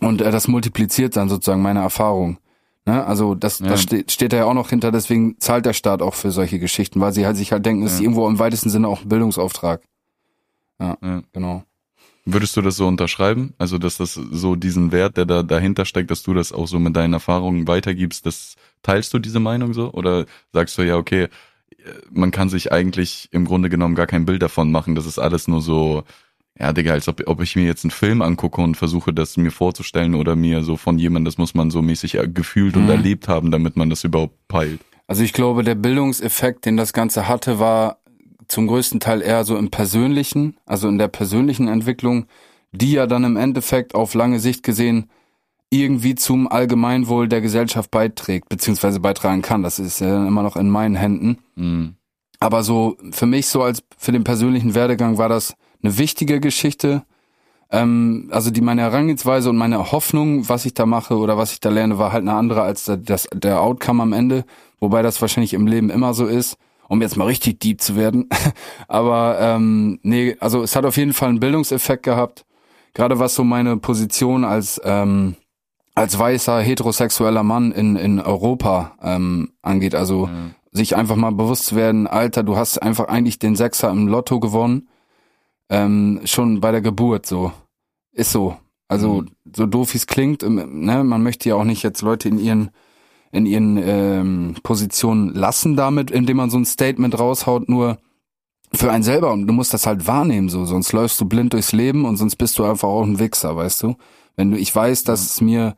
[0.00, 2.38] und äh, das multipliziert dann sozusagen meine Erfahrung.
[2.86, 3.04] Ne?
[3.04, 3.68] Also das, ja.
[3.68, 6.58] das steht, steht da ja auch noch hinter, deswegen zahlt der Staat auch für solche
[6.58, 7.96] Geschichten, weil sie halt sich halt denken, es ja.
[7.96, 9.82] ist irgendwo im weitesten Sinne auch ein Bildungsauftrag.
[10.78, 11.64] Ja, ja, genau.
[12.26, 13.54] Würdest du das so unterschreiben?
[13.58, 16.78] Also, dass das so diesen Wert, der da dahinter steckt, dass du das auch so
[16.78, 19.92] mit deinen Erfahrungen weitergibst, das teilst du diese Meinung so?
[19.92, 21.28] Oder sagst du ja, okay,
[22.10, 25.48] man kann sich eigentlich im Grunde genommen gar kein Bild davon machen, das ist alles
[25.48, 26.04] nur so
[26.58, 29.50] ja, Digga, als ob, ob ich mir jetzt einen Film angucke und versuche, das mir
[29.50, 32.82] vorzustellen oder mir so von jemandem, das muss man so mäßig gefühlt mhm.
[32.82, 34.80] und erlebt haben, damit man das überhaupt peilt.
[35.06, 37.98] Also ich glaube, der Bildungseffekt, den das Ganze hatte, war
[38.46, 42.26] zum größten Teil eher so im persönlichen, also in der persönlichen Entwicklung,
[42.72, 45.08] die ja dann im Endeffekt auf lange Sicht gesehen
[45.70, 49.62] irgendwie zum Allgemeinwohl der Gesellschaft beiträgt, beziehungsweise beitragen kann.
[49.62, 51.38] Das ist ja immer noch in meinen Händen.
[51.54, 51.94] Mhm.
[52.40, 57.04] Aber so für mich so als für den persönlichen Werdegang war das eine wichtige Geschichte.
[57.70, 61.60] Ähm, also die meine Herangehensweise und meine Hoffnung, was ich da mache oder was ich
[61.60, 64.44] da lerne, war halt eine andere als das, der Outcome am Ende.
[64.80, 66.56] Wobei das wahrscheinlich im Leben immer so ist,
[66.88, 68.28] um jetzt mal richtig deep zu werden.
[68.88, 72.44] Aber ähm, nee, also es hat auf jeden Fall einen Bildungseffekt gehabt.
[72.94, 75.36] Gerade was so meine Position als ähm,
[76.00, 79.94] als weißer heterosexueller Mann in in Europa ähm, angeht.
[79.94, 80.54] Also mhm.
[80.72, 84.40] sich einfach mal bewusst zu werden, Alter, du hast einfach eigentlich den Sechser im Lotto
[84.40, 84.88] gewonnen
[85.68, 87.52] ähm, schon bei der Geburt so.
[88.12, 88.56] Ist so.
[88.88, 89.28] Also mhm.
[89.54, 92.38] so doof wie es klingt, ähm, ne, man möchte ja auch nicht jetzt Leute in
[92.38, 92.70] ihren
[93.30, 97.98] in ihren ähm, Positionen lassen damit, indem man so ein Statement raushaut, nur
[98.72, 101.72] für einen selber und du musst das halt wahrnehmen so, sonst läufst du blind durchs
[101.72, 103.96] Leben und sonst bist du einfach auch ein Wichser, weißt du?
[104.36, 105.76] Wenn du, ich weiß, dass es mir,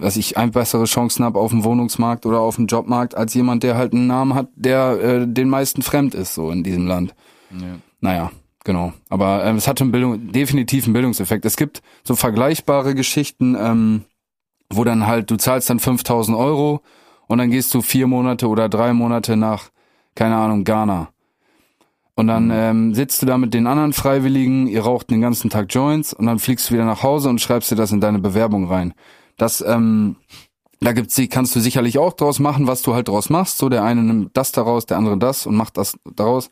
[0.00, 3.62] dass ich ein bessere Chancen habe auf dem Wohnungsmarkt oder auf dem Jobmarkt als jemand,
[3.62, 7.14] der halt einen Namen hat, der äh, den meisten fremd ist so in diesem Land.
[7.50, 7.78] Ja.
[8.00, 8.30] Naja,
[8.68, 8.92] Genau.
[9.08, 11.46] Aber ähm, es hatte einen Bildung, definitiv einen Bildungseffekt.
[11.46, 14.04] Es gibt so vergleichbare Geschichten, ähm,
[14.68, 16.82] wo dann halt, du zahlst dann 5000 Euro
[17.28, 19.70] und dann gehst du vier Monate oder drei Monate nach,
[20.14, 21.08] keine Ahnung, Ghana.
[22.14, 22.52] Und dann mhm.
[22.52, 26.26] ähm, sitzt du da mit den anderen Freiwilligen, ihr raucht den ganzen Tag Joints und
[26.26, 28.92] dann fliegst du wieder nach Hause und schreibst dir das in deine Bewerbung rein.
[29.38, 30.16] Das, ähm,
[30.80, 33.58] da gibt's, kannst du sicherlich auch draus machen, was du halt draus machst.
[33.58, 36.50] So, der eine nimmt das daraus, der andere das und macht das daraus.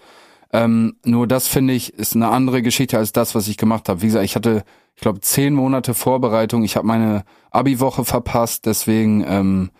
[0.52, 4.00] Ähm, nur das finde ich ist eine andere Geschichte als das, was ich gemacht habe.
[4.00, 6.62] Wie gesagt, ich hatte, ich glaube, zehn Monate Vorbereitung.
[6.62, 9.70] Ich habe meine Abi-Woche verpasst, deswegen, ähm,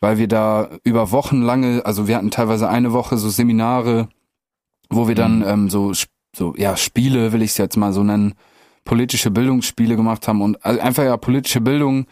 [0.00, 4.08] weil wir da über Wochen lange, also wir hatten teilweise eine Woche so Seminare,
[4.90, 5.48] wo wir dann mhm.
[5.48, 5.92] ähm, so
[6.36, 8.34] so ja Spiele, will ich es jetzt mal so nennen,
[8.84, 12.06] politische Bildungsspiele gemacht haben und einfach ja politische Bildung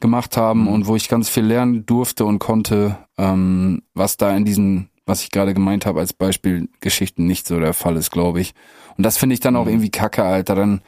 [0.00, 0.68] gemacht haben mhm.
[0.68, 5.22] und wo ich ganz viel lernen durfte und konnte, ähm, was da in diesen was
[5.22, 8.54] ich gerade gemeint habe als Beispiel Geschichten nicht so der Fall ist, glaube ich.
[8.96, 9.70] Und das finde ich dann auch mhm.
[9.70, 10.54] irgendwie kacke, Alter.
[10.54, 10.82] Dann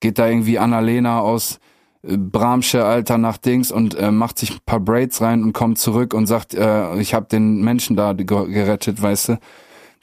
[0.00, 1.58] geht da irgendwie Annalena aus
[2.02, 5.78] äh, Bramsche, Alter, nach Dings und äh, macht sich ein paar Braids rein und kommt
[5.78, 9.38] zurück und sagt, äh, ich habe den Menschen da gerettet, weißt du.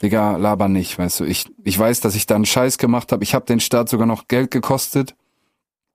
[0.02, 1.24] Digga, laber nicht, weißt du.
[1.24, 3.24] Ich, ich weiß, dass ich da einen Scheiß gemacht habe.
[3.24, 5.14] Ich habe den Staat sogar noch Geld gekostet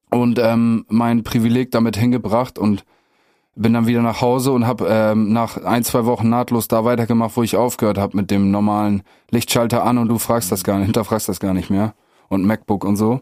[0.09, 2.85] und ähm, mein Privileg damit hingebracht und
[3.55, 7.35] bin dann wieder nach Hause und habe ähm, nach ein, zwei Wochen nahtlos da weitergemacht,
[7.35, 10.85] wo ich aufgehört habe mit dem normalen Lichtschalter an und du fragst das gar nicht,
[10.87, 11.93] hinterfragst das gar nicht mehr
[12.29, 13.21] und MacBook und so.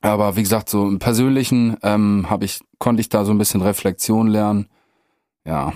[0.00, 3.62] Aber wie gesagt, so im Persönlichen ähm, habe ich, konnte ich da so ein bisschen
[3.62, 4.68] Reflexion lernen.
[5.44, 5.72] Ja,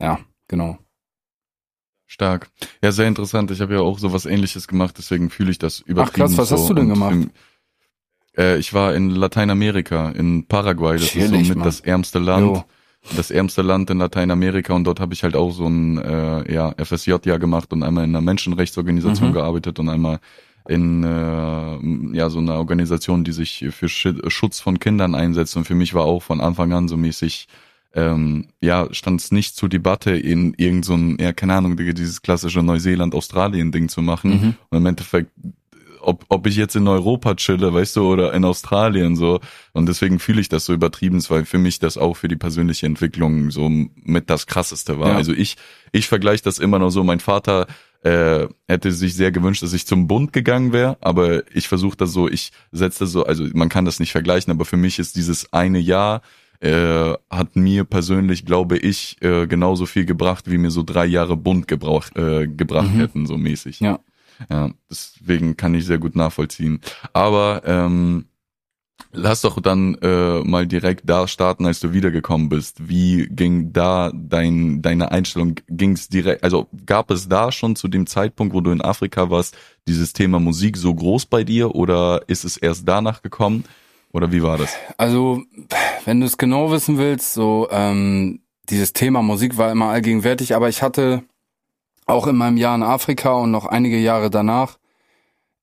[0.00, 0.78] ja, genau.
[2.06, 2.48] Stark.
[2.82, 3.50] Ja, sehr interessant.
[3.50, 6.22] Ich habe ja auch sowas ähnliches gemacht, deswegen fühle ich das übertrieben.
[6.22, 6.56] Ach krass, was so.
[6.56, 7.28] hast du denn gemacht?
[8.38, 10.98] Äh, ich war in Lateinamerika, in Paraguay.
[10.98, 11.64] Das Chillig, ist so mit Mann.
[11.64, 12.46] das ärmste Land.
[12.46, 12.64] Jo
[13.16, 16.74] das ärmste Land in Lateinamerika und dort habe ich halt auch so ein äh, ja,
[16.76, 19.34] FSJ-Jahr gemacht und einmal in einer Menschenrechtsorganisation mhm.
[19.34, 20.20] gearbeitet und einmal
[20.68, 25.56] in äh, ja so einer Organisation, die sich für Schutz von Kindern einsetzt.
[25.56, 27.48] Und für mich war auch von Anfang an so mäßig,
[27.94, 32.62] ähm, ja, stand es nicht zur Debatte, in irgend so ja, keine Ahnung, dieses klassische
[32.62, 34.30] Neuseeland-Australien-Ding zu machen.
[34.30, 34.54] Mhm.
[34.68, 35.30] Und im Endeffekt
[36.00, 39.40] ob, ob ich jetzt in Europa chille, weißt du, oder in Australien so.
[39.72, 42.86] Und deswegen fühle ich das so übertrieben, weil für mich das auch für die persönliche
[42.86, 45.10] Entwicklung so mit das krasseste war.
[45.10, 45.16] Ja.
[45.16, 45.56] Also ich,
[45.92, 47.04] ich vergleiche das immer noch so.
[47.04, 47.66] Mein Vater
[48.02, 52.12] äh, hätte sich sehr gewünscht, dass ich zum Bund gegangen wäre, aber ich versuche das
[52.12, 55.16] so, ich setze das so, also man kann das nicht vergleichen, aber für mich ist
[55.16, 56.22] dieses eine Jahr
[56.60, 61.36] äh, hat mir persönlich, glaube ich, äh, genauso viel gebracht, wie mir so drei Jahre
[61.36, 62.98] Bund gebraucht, äh, gebracht mhm.
[62.98, 63.80] hätten, so mäßig.
[63.80, 64.00] Ja.
[64.50, 66.80] Ja, deswegen kann ich sehr gut nachvollziehen.
[67.12, 68.26] Aber ähm,
[69.12, 72.88] lass doch dann äh, mal direkt da starten, als du wiedergekommen bist.
[72.88, 75.56] Wie ging da dein deine Einstellung?
[75.68, 76.44] Ging es direkt?
[76.44, 80.40] Also gab es da schon zu dem Zeitpunkt, wo du in Afrika warst, dieses Thema
[80.40, 83.64] Musik so groß bei dir oder ist es erst danach gekommen?
[84.12, 84.74] Oder wie war das?
[84.96, 85.42] Also,
[86.06, 90.68] wenn du es genau wissen willst, so ähm, dieses Thema Musik war immer allgegenwärtig, aber
[90.68, 91.24] ich hatte
[92.08, 94.78] auch in meinem Jahr in Afrika und noch einige Jahre danach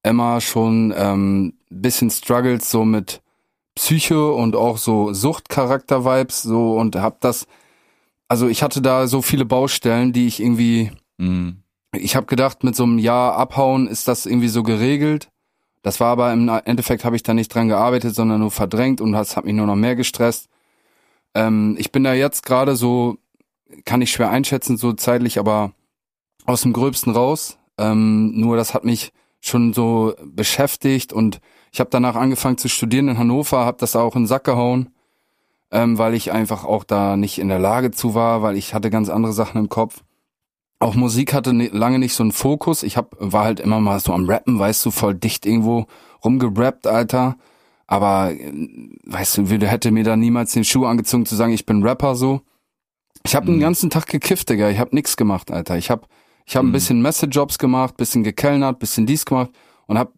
[0.04, 3.22] immer schon ähm, bisschen Struggles so mit
[3.76, 7.48] Psyche und auch so Suchtcharakter-Vibes so und hab das,
[8.28, 11.64] also ich hatte da so viele Baustellen, die ich irgendwie, mhm.
[11.94, 15.30] ich habe gedacht, mit so einem Jahr abhauen ist das irgendwie so geregelt.
[15.82, 19.12] Das war aber im Endeffekt habe ich da nicht dran gearbeitet, sondern nur verdrängt und
[19.12, 20.48] das hat mich nur noch mehr gestresst.
[21.34, 23.18] Ähm, ich bin da jetzt gerade so,
[23.84, 25.74] kann ich schwer einschätzen, so zeitlich, aber
[26.46, 27.58] aus dem Gröbsten raus.
[27.78, 31.40] Ähm, nur das hat mich schon so beschäftigt und
[31.72, 34.90] ich habe danach angefangen zu studieren in Hannover, habe das auch in den Sack gehauen,
[35.72, 38.90] ähm, weil ich einfach auch da nicht in der Lage zu war, weil ich hatte
[38.90, 40.04] ganz andere Sachen im Kopf.
[40.80, 42.84] Auch Musik hatte ne, lange nicht so einen Fokus.
[42.84, 45.86] Ich hab, war halt immer mal so am Rappen, weißt du, voll dicht irgendwo
[46.24, 47.38] rumgerappt, Alter.
[47.88, 48.32] Aber
[49.06, 52.42] weißt du, hätte mir da niemals den Schuh angezogen zu sagen, ich bin Rapper so.
[53.26, 53.56] Ich habe mhm.
[53.56, 54.70] den ganzen Tag gekifft, Digga.
[54.70, 55.78] Ich habe nix gemacht, Alter.
[55.78, 56.08] Ich habe
[56.46, 56.70] ich hab mhm.
[56.70, 59.52] ein bisschen Messejobs gemacht, bisschen gekellnert, bisschen dies gemacht
[59.88, 60.14] und hab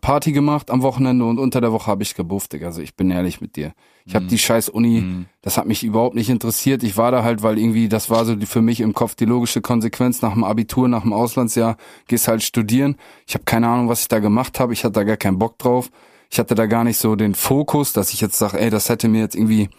[0.00, 2.66] Party gemacht am Wochenende und unter der Woche habe ich gebufft, Digga.
[2.66, 3.72] Also ich bin ehrlich mit dir.
[4.04, 4.28] Ich habe mhm.
[4.28, 5.26] die scheiß Uni, mhm.
[5.42, 6.82] das hat mich überhaupt nicht interessiert.
[6.82, 9.24] Ich war da halt, weil irgendwie, das war so die, für mich im Kopf die
[9.24, 11.76] logische Konsequenz nach dem Abitur, nach dem Auslandsjahr,
[12.08, 12.96] gehst halt studieren.
[13.26, 14.72] Ich habe keine Ahnung, was ich da gemacht habe.
[14.72, 15.90] Ich hatte da gar keinen Bock drauf.
[16.30, 19.08] Ich hatte da gar nicht so den Fokus, dass ich jetzt sage, ey, das hätte
[19.08, 19.70] mir jetzt irgendwie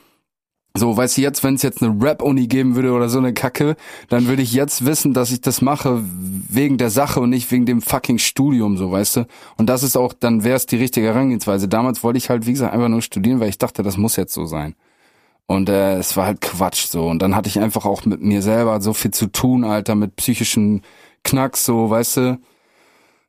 [0.76, 3.76] so, weißt du, jetzt, wenn es jetzt eine Rap-Uni geben würde oder so eine Kacke,
[4.10, 7.66] dann würde ich jetzt wissen, dass ich das mache wegen der Sache und nicht wegen
[7.66, 9.28] dem fucking Studium, so, weißt du.
[9.58, 11.68] Und das ist auch, dann wäre es die richtige Herangehensweise.
[11.68, 14.34] Damals wollte ich halt, wie gesagt, einfach nur studieren, weil ich dachte, das muss jetzt
[14.34, 14.76] so sein.
[15.48, 17.08] Und äh, es war halt Quatsch so.
[17.08, 20.16] Und dann hatte ich einfach auch mit mir selber so viel zu tun, Alter, mit
[20.18, 20.84] psychischen
[21.24, 22.40] Knacks, so, weißt du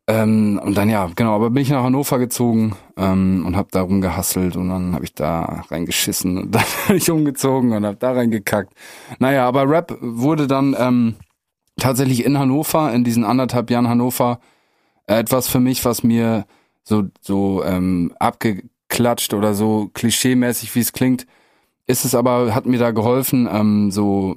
[0.08, 3.82] ähm, und dann ja, genau, aber bin ich nach Hannover gezogen ähm, und habe da
[3.82, 8.12] rumgehasselt und dann habe ich da reingeschissen und dann bin ich umgezogen und habe da
[8.12, 8.72] reingekackt.
[9.18, 11.16] Naja, aber Rap wurde dann ähm,
[11.78, 14.40] tatsächlich in Hannover, in diesen anderthalb Jahren Hannover,
[15.06, 16.46] etwas für mich, was mir
[16.84, 21.26] so, so ähm, abgeklatscht oder so klischeemäßig, wie es klingt,
[21.86, 24.36] ist es aber, hat mir da geholfen, ähm, so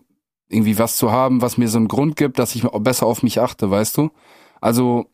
[0.49, 3.39] irgendwie was zu haben, was mir so einen Grund gibt, dass ich besser auf mich
[3.39, 4.09] achte, weißt du?
[4.59, 5.05] Also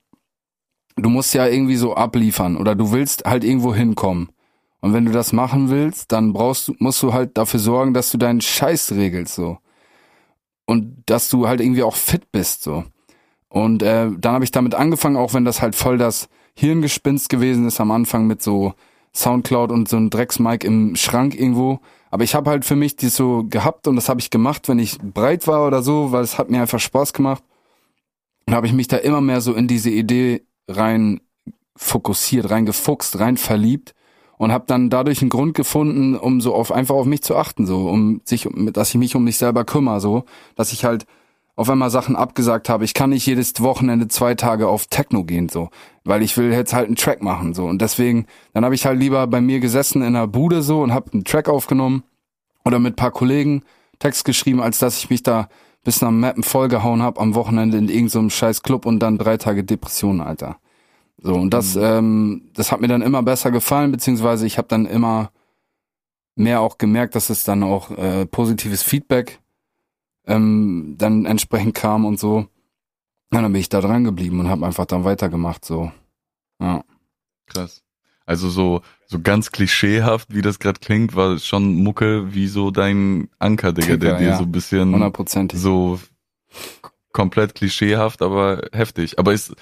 [0.97, 4.29] du musst ja irgendwie so abliefern oder du willst halt irgendwo hinkommen.
[4.81, 8.12] Und wenn du das machen willst, dann brauchst du, musst du halt dafür sorgen, dass
[8.12, 9.57] du deinen Scheiß regelst, so.
[10.65, 12.83] Und dass du halt irgendwie auch fit bist, so.
[13.49, 17.67] Und äh, dann habe ich damit angefangen, auch wenn das halt voll das Hirngespinst gewesen
[17.67, 18.73] ist am Anfang mit so
[19.15, 21.79] Soundcloud und so ein Drecksmic im Schrank irgendwo.
[22.12, 24.79] Aber ich habe halt für mich die so gehabt und das habe ich gemacht, wenn
[24.79, 27.43] ich breit war oder so, weil es hat mir einfach Spaß gemacht.
[28.45, 31.21] Und habe ich mich da immer mehr so in diese Idee rein
[31.75, 33.93] fokussiert, rein gefuchst, rein verliebt
[34.38, 37.65] und habe dann dadurch einen Grund gefunden, um so auf einfach auf mich zu achten,
[37.65, 40.25] so um sich, dass ich mich um mich selber kümmere, so,
[40.56, 41.06] dass ich halt
[41.56, 42.86] auf einmal Sachen abgesagt habe.
[42.86, 45.69] Ich kann nicht jedes Wochenende zwei Tage auf Techno gehen, so,
[46.03, 48.99] weil ich will jetzt halt einen Track machen, so und deswegen, dann habe ich halt
[48.99, 52.03] lieber bei mir gesessen in der Bude so und habe einen Track aufgenommen
[52.63, 53.63] oder mit paar Kollegen
[53.99, 55.49] Text geschrieben, als dass ich mich da
[55.88, 59.38] bis nach Mappen vollgehauen hab am Wochenende in irgendeinem so scheiß Club und dann drei
[59.38, 60.58] Tage Depression, Alter.
[61.17, 61.82] So, und das, mhm.
[61.82, 65.32] ähm, das hat mir dann immer besser gefallen, beziehungsweise ich habe dann immer
[66.36, 69.39] mehr auch gemerkt, dass es dann auch äh, positives Feedback
[70.26, 72.36] ähm, dann entsprechend kam und so.
[72.36, 72.50] Und
[73.32, 75.93] dann bin ich da dran geblieben und habe einfach dann weitergemacht, so.
[76.60, 76.84] Ja.
[77.45, 77.82] Krass.
[78.26, 83.30] Also so, so ganz klischeehaft, wie das gerade klingt, war schon Mucke wie so dein
[83.39, 84.38] Anker, Digga, Kicker, der dir ja.
[84.38, 85.13] so ein bisschen
[85.54, 86.00] so
[87.13, 89.17] komplett klischeehaft, aber heftig.
[89.17, 89.56] Aber ist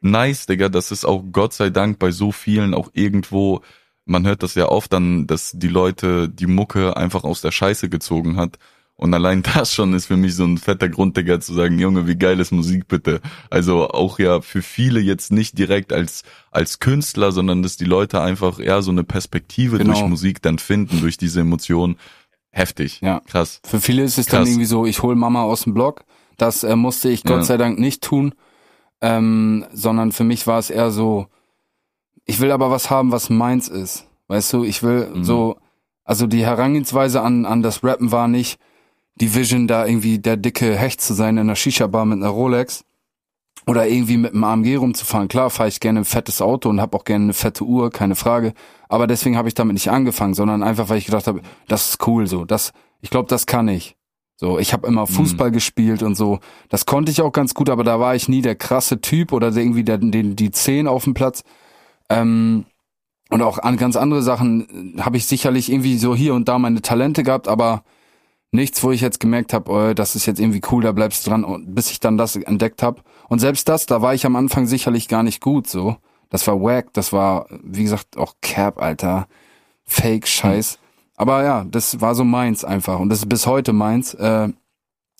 [0.00, 3.62] nice, Digga, das ist auch Gott sei Dank bei so vielen auch irgendwo,
[4.04, 7.88] man hört das ja oft dann, dass die Leute die Mucke einfach aus der Scheiße
[7.88, 8.58] gezogen hat
[8.98, 12.08] und allein das schon ist für mich so ein fetter Grund, Digga, zu sagen, Junge,
[12.08, 13.20] wie geil ist Musik bitte.
[13.48, 18.20] Also auch ja für viele jetzt nicht direkt als, als Künstler, sondern dass die Leute
[18.20, 19.92] einfach eher so eine Perspektive genau.
[19.92, 21.96] durch Musik dann finden, durch diese Emotionen.
[22.50, 23.00] Heftig.
[23.00, 23.20] Ja.
[23.20, 23.60] Krass.
[23.64, 24.40] Für viele ist es Krass.
[24.40, 26.04] dann irgendwie so, ich hol Mama aus dem Blog.
[26.36, 27.44] Das äh, musste ich Gott ja.
[27.44, 28.34] sei Dank nicht tun.
[29.00, 31.28] ähm, sondern für mich war es eher so,
[32.24, 34.08] ich will aber was haben, was meins ist.
[34.26, 35.22] Weißt du, ich will mhm.
[35.22, 35.58] so,
[36.02, 38.58] also die Herangehensweise an, an das Rappen war nicht
[39.20, 42.84] die Vision, da irgendwie der dicke Hecht zu sein in einer Shisha-Bar mit einer Rolex
[43.66, 45.28] oder irgendwie mit einem AMG rumzufahren.
[45.28, 48.14] Klar, fahre ich gerne ein fettes Auto und habe auch gerne eine fette Uhr, keine
[48.14, 48.54] Frage.
[48.88, 52.06] Aber deswegen habe ich damit nicht angefangen, sondern einfach, weil ich gedacht habe, das ist
[52.06, 52.44] cool so.
[52.44, 53.96] Das, ich glaube, das kann ich.
[54.36, 55.08] So, ich habe immer mhm.
[55.08, 55.54] Fußball mhm.
[55.54, 56.38] gespielt und so.
[56.68, 59.54] Das konnte ich auch ganz gut, aber da war ich nie der krasse Typ oder
[59.54, 61.42] irgendwie der, den, die Zehn auf dem Platz.
[62.08, 62.64] Ähm,
[63.30, 66.80] und auch an ganz andere Sachen habe ich sicherlich irgendwie so hier und da meine
[66.80, 67.82] Talente gehabt, aber
[68.50, 71.30] nichts, wo ich jetzt gemerkt habe, oh, das ist jetzt irgendwie cool, da bleibst du
[71.30, 73.02] dran, bis ich dann das entdeckt habe.
[73.28, 75.96] Und selbst das, da war ich am Anfang sicherlich gar nicht gut so.
[76.30, 79.28] Das war wack, das war, wie gesagt, auch Cap, Alter.
[79.84, 80.78] Fake, Scheiß.
[81.16, 83.00] Aber ja, das war so meins einfach.
[83.00, 84.14] Und das ist bis heute meins.
[84.14, 84.50] Äh,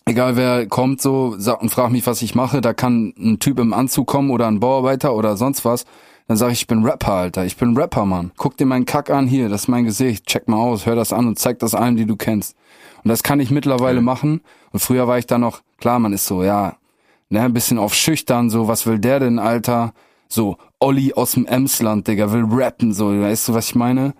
[0.04, 3.58] egal wer kommt so sagt und fragt mich, was ich mache, da kann ein Typ
[3.58, 5.86] im Anzug kommen oder ein Bauarbeiter oder sonst was.
[6.28, 7.46] Dann sage ich, ich bin Rapper, Alter.
[7.46, 8.32] Ich bin Rapper, Mann.
[8.36, 10.26] Guck dir meinen Kack an hier, das ist mein Gesicht.
[10.26, 12.54] Check mal aus, hör das an und zeig das allen, die du kennst.
[13.08, 14.42] Und das kann ich mittlerweile machen.
[14.70, 16.76] Und früher war ich da noch, klar, man ist so, ja,
[17.30, 19.94] ne, ein bisschen auf schüchtern, so, was will der denn, Alter?
[20.28, 24.12] So, Olli aus dem Emsland, Digga, will rappen, so, weißt du, was ich meine?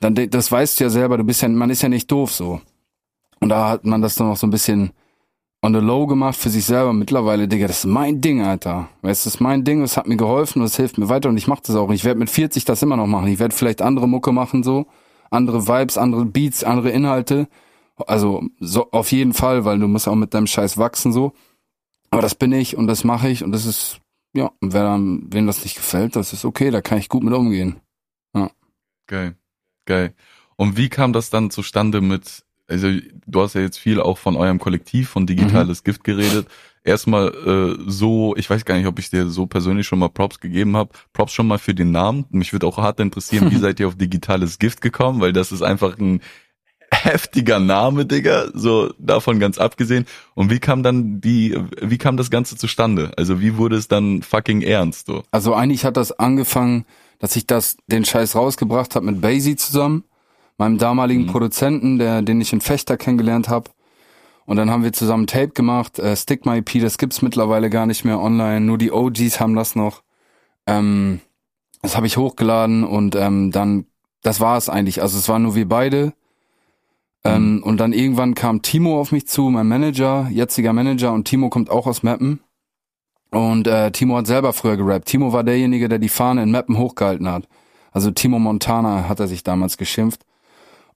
[0.00, 2.62] Dann, das weißt du ja selber, du bist ja, man ist ja nicht doof, so.
[3.40, 4.92] Und da hat man das dann noch so ein bisschen
[5.60, 6.94] on the low gemacht für sich selber.
[6.94, 8.88] Mittlerweile, Digga, das ist mein Ding, Alter.
[9.02, 11.28] Weißt du, das ist mein Ding, das hat mir geholfen und das hilft mir weiter
[11.28, 11.90] und ich mach das auch.
[11.90, 13.28] Ich werde mit 40 das immer noch machen.
[13.28, 14.86] Ich werde vielleicht andere Mucke machen, so.
[15.28, 17.46] Andere Vibes, andere Beats, andere Inhalte.
[18.06, 21.32] Also, so, auf jeden Fall, weil du musst auch mit deinem Scheiß wachsen, so.
[22.10, 24.00] Aber das bin ich und das mache ich und das ist,
[24.32, 27.34] ja, wer dann, wem das nicht gefällt, das ist okay, da kann ich gut mit
[27.34, 27.76] umgehen.
[28.34, 28.50] Ja.
[29.06, 29.36] Geil.
[29.86, 30.14] Geil.
[30.56, 32.88] Und wie kam das dann zustande mit also
[33.26, 35.84] du hast ja jetzt viel auch von eurem Kollektiv, von Digitales mhm.
[35.84, 36.46] Gift geredet.
[36.82, 40.40] Erstmal äh, so, ich weiß gar nicht, ob ich dir so persönlich schon mal Props
[40.40, 40.90] gegeben habe.
[41.12, 42.24] Props schon mal für den Namen.
[42.30, 45.62] Mich würde auch hart interessieren, wie seid ihr auf Digitales Gift gekommen, weil das ist
[45.62, 46.20] einfach ein
[47.04, 50.06] heftiger Name, Digga, so davon ganz abgesehen.
[50.34, 53.12] Und wie kam dann die, wie kam das Ganze zustande?
[53.16, 55.22] Also wie wurde es dann fucking ernst, so?
[55.30, 56.84] Also eigentlich hat das angefangen,
[57.18, 60.04] dass ich das, den Scheiß rausgebracht habe mit Basie zusammen
[60.60, 61.28] meinem damaligen mhm.
[61.28, 63.70] Produzenten, der, den ich in Fechter kennengelernt habe.
[64.44, 68.04] Und dann haben wir zusammen Tape gemacht, äh, Stigma EP, das gibt's mittlerweile gar nicht
[68.04, 70.02] mehr online, nur die OGs haben das noch.
[70.66, 71.20] Ähm,
[71.82, 73.86] das habe ich hochgeladen und ähm, dann,
[74.22, 75.00] das war es eigentlich.
[75.00, 76.12] Also es waren nur wir beide.
[77.24, 77.62] Ähm, mhm.
[77.62, 81.70] Und dann irgendwann kam Timo auf mich zu, mein Manager, jetziger Manager, und Timo kommt
[81.70, 82.40] auch aus Mappen.
[83.30, 85.06] Und äh, Timo hat selber früher gerappt.
[85.06, 87.46] Timo war derjenige, der die Fahne in Mappen hochgehalten hat.
[87.92, 90.24] Also Timo Montana hat er sich damals geschimpft.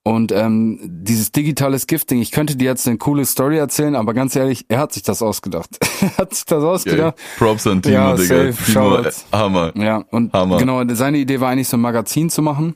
[0.06, 4.36] Und ähm, dieses digitales Gifting, ich könnte dir jetzt eine coole Story erzählen, aber ganz
[4.36, 5.78] ehrlich, er hat sich das ausgedacht.
[6.02, 7.16] er hat sich das ausgedacht.
[7.18, 8.52] Yeah, Props an Timo, ja, Digga.
[8.52, 9.72] Safe, Timo, äh, Hammer.
[9.76, 10.58] Ja, und Hammer.
[10.58, 12.74] genau, seine Idee war eigentlich so ein Magazin zu machen.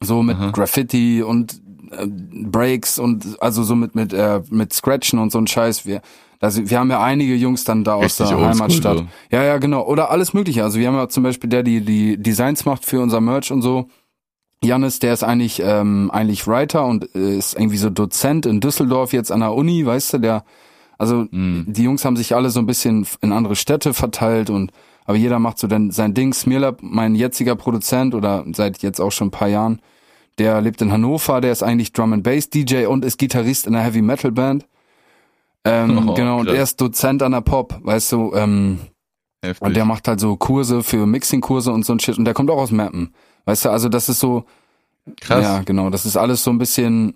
[0.00, 0.50] So mit Aha.
[0.50, 1.61] Graffiti und
[2.06, 5.86] Breaks und also so mit mit äh, mit Scratchen und so ein Scheiß.
[5.86, 6.02] Wir
[6.40, 8.98] also wir haben ja einige Jungs dann da aus der Heimatstadt.
[8.98, 9.06] So.
[9.30, 9.86] Ja, ja, genau.
[9.86, 10.64] Oder alles mögliche.
[10.64, 13.62] Also wir haben ja zum Beispiel der, die die Designs macht für unser Merch und
[13.62, 13.88] so
[14.64, 19.12] Janis, der ist eigentlich ähm, eigentlich Writer und äh, ist irgendwie so Dozent in Düsseldorf
[19.12, 20.44] jetzt an der Uni, weißt du, der
[20.98, 21.64] also mm.
[21.66, 24.70] die Jungs haben sich alle so ein bisschen in andere Städte verteilt und
[25.04, 26.32] aber jeder macht so dann sein Ding.
[26.32, 29.80] Smirlab, mein jetziger Produzent oder seit jetzt auch schon ein paar Jahren,
[30.38, 33.74] der lebt in Hannover, der ist eigentlich Drum and Bass DJ und ist Gitarrist in
[33.74, 34.66] einer Heavy Metal Band.
[35.64, 38.78] Ähm, oh, genau, und er ist Dozent an der Pop, weißt du, ähm,
[39.44, 39.66] Heftig.
[39.66, 42.50] und der macht halt so Kurse für Mixing-Kurse und so ein Shit und der kommt
[42.50, 43.12] auch aus Mappen.
[43.44, 44.44] Weißt du, also das ist so.
[45.20, 45.42] Krass.
[45.42, 45.90] Ja, genau.
[45.90, 47.14] Das ist alles so ein bisschen.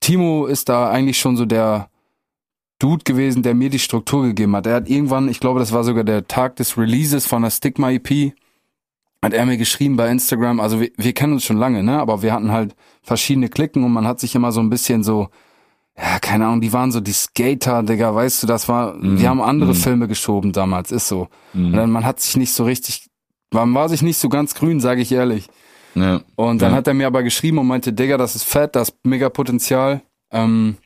[0.00, 1.88] Timo ist da eigentlich schon so der
[2.78, 4.66] Dude gewesen, der mir die Struktur gegeben hat.
[4.66, 7.90] Er hat irgendwann, ich glaube, das war sogar der Tag des Releases von der Stigma
[7.90, 8.32] EP,
[9.22, 10.60] hat er mir geschrieben bei Instagram.
[10.60, 11.98] Also wir, wir kennen uns schon lange, ne?
[11.98, 15.28] Aber wir hatten halt verschiedene Klicken und man hat sich immer so ein bisschen so,
[15.96, 19.28] ja, keine Ahnung, die waren so die Skater, Digga, weißt du, das war, mm, wir
[19.30, 19.76] haben andere mm.
[19.76, 21.28] Filme geschoben damals, ist so.
[21.54, 21.66] Mm.
[21.66, 23.08] Und dann, man hat sich nicht so richtig
[23.52, 25.48] man war sich nicht so ganz grün, sage ich ehrlich.
[25.94, 26.20] Ja.
[26.36, 26.76] Und dann ja.
[26.76, 30.02] hat er mir aber geschrieben und meinte, Digga, das ist fett, das ist mega Potenzial.
[30.30, 30.76] Ähm,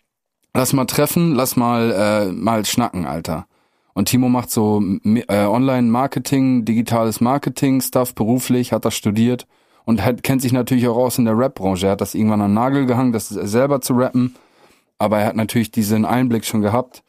[0.54, 3.46] lass mal treffen, lass mal äh, mal schnacken, Alter.
[3.94, 9.46] Und Timo macht so äh, Online-Marketing, digitales Marketing-Stuff beruflich, hat das studiert
[9.84, 11.86] und hat, kennt sich natürlich auch aus in der Rap-Branche.
[11.86, 14.36] Er hat das irgendwann an Nagel gehangen, das selber zu rappen.
[14.98, 17.02] Aber er hat natürlich diesen Einblick schon gehabt.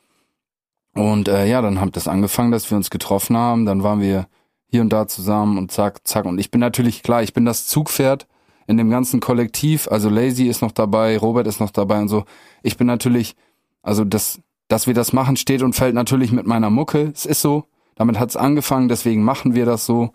[0.94, 3.66] Und äh, ja, dann hat das angefangen, dass wir uns getroffen haben.
[3.66, 4.28] Dann waren wir
[4.68, 6.26] hier und da zusammen und zack, zack.
[6.26, 8.28] Und ich bin natürlich klar, ich bin das Zugpferd
[8.68, 9.88] in dem ganzen Kollektiv.
[9.90, 12.24] Also Lazy ist noch dabei, Robert ist noch dabei und so.
[12.64, 13.36] Ich bin natürlich,
[13.82, 14.40] also das,
[14.72, 17.12] dass wir das machen, steht und fällt natürlich mit meiner Mucke.
[17.14, 17.66] Es ist so.
[17.96, 20.14] Damit hat's angefangen, deswegen machen wir das so.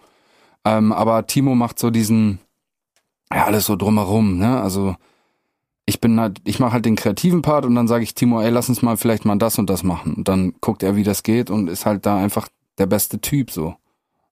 [0.65, 2.39] Ähm, aber Timo macht so diesen,
[3.33, 4.61] ja, alles so drumherum, ne?
[4.61, 4.97] Also
[5.85, 8.51] ich bin halt, ich mache halt den kreativen Part und dann sage ich Timo, ey,
[8.51, 10.15] lass uns mal vielleicht mal das und das machen.
[10.15, 13.51] Und dann guckt er, wie das geht und ist halt da einfach der beste Typ
[13.51, 13.77] so.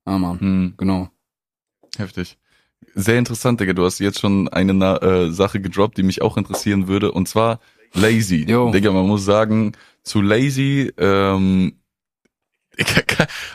[0.07, 0.75] Ja, Mann, hm.
[0.77, 1.09] genau.
[1.97, 2.39] Heftig.
[2.95, 3.73] Sehr interessant, Digga.
[3.73, 7.13] Du hast jetzt schon eine äh, Sache gedroppt, die mich auch interessieren würde.
[7.13, 7.61] Und zwar
[7.93, 8.45] Lazy.
[8.49, 8.71] Jo.
[8.71, 11.75] Digga, man muss sagen, zu Lazy, ähm,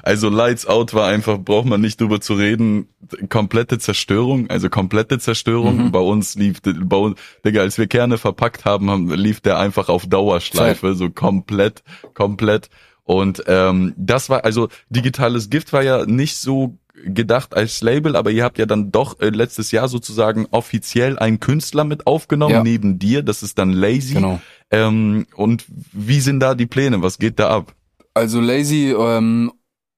[0.04, 2.88] also Lights Out war einfach, braucht man nicht drüber zu reden,
[3.30, 5.86] komplette Zerstörung, also komplette Zerstörung.
[5.86, 5.92] Mhm.
[5.92, 9.90] Bei uns lief, bei uns, Digga, als wir Kerne verpackt haben, haben lief der einfach
[9.90, 12.70] auf Dauerschleife, so komplett, komplett.
[13.04, 18.32] Und ähm, das war, also digitales Gift war ja nicht so gedacht als Label, aber
[18.32, 22.64] ihr habt ja dann doch äh, letztes Jahr sozusagen offiziell einen Künstler mit aufgenommen ja.
[22.64, 23.24] neben dir.
[23.24, 24.16] Das ist dann Lazy.
[24.16, 24.42] Genau.
[24.72, 27.02] Ähm, und wie sind da die Pläne?
[27.02, 27.76] Was geht da ab?
[28.14, 29.52] Also Lazy ähm,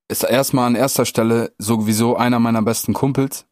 [0.07, 3.45] ist erstmal an erster Stelle sowieso einer meiner besten Kumpels.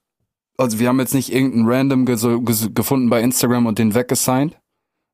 [0.57, 4.57] Also wir haben jetzt nicht irgendeinen Random gefunden bei Instagram und den weggesigned.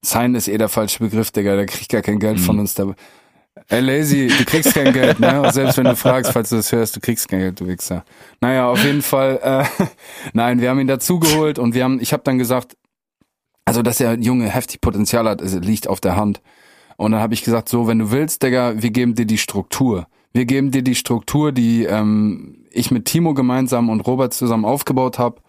[0.03, 1.55] Sign ist eh der falsche Begriff, Digga.
[1.55, 2.43] Der kriegt gar kein Geld mhm.
[2.43, 2.73] von uns.
[2.75, 2.95] Der,
[3.69, 5.41] Ey, Lazy, du kriegst kein Geld, ne?
[5.41, 8.03] Und selbst wenn du fragst, falls du das hörst, du kriegst kein Geld, du Wichser.
[8.41, 9.85] Naja, auf jeden Fall, äh,
[10.33, 12.75] nein, wir haben ihn dazugeholt und wir haben, ich habe dann gesagt,
[13.63, 16.41] also dass er Junge heftig Potenzial hat, liegt auf der Hand.
[16.97, 20.07] Und dann habe ich gesagt, so, wenn du willst, Digga, wir geben dir die Struktur.
[20.33, 25.17] Wir geben dir die Struktur, die ähm, ich mit Timo gemeinsam und Robert zusammen aufgebaut
[25.17, 25.41] habe.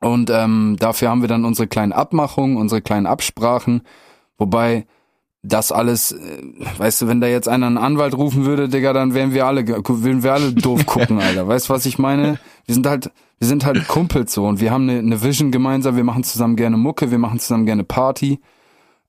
[0.00, 3.82] Und ähm, dafür haben wir dann unsere kleinen Abmachungen, unsere kleinen Absprachen.
[4.38, 4.86] Wobei
[5.42, 6.42] das alles, äh,
[6.78, 9.66] weißt du, wenn da jetzt einer einen Anwalt rufen würde, Digga, dann wären wir alle,
[9.66, 11.48] würden wir alle doof gucken, Alter.
[11.48, 12.38] Weißt du, was ich meine?
[12.66, 15.96] Wir sind halt, wir sind halt Kumpels so und wir haben eine, eine Vision gemeinsam,
[15.96, 18.40] wir machen zusammen gerne Mucke, wir machen zusammen gerne Party.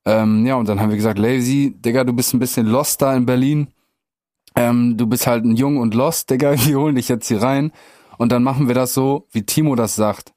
[0.05, 3.13] Ähm, ja, und dann haben wir gesagt, Lazy, Digga, du bist ein bisschen lost da
[3.15, 3.67] in Berlin.
[4.55, 7.71] Ähm, du bist halt ein Jung und lost, Digga, wir holen dich jetzt hier rein.
[8.17, 10.33] Und dann machen wir das so, wie Timo das sagt.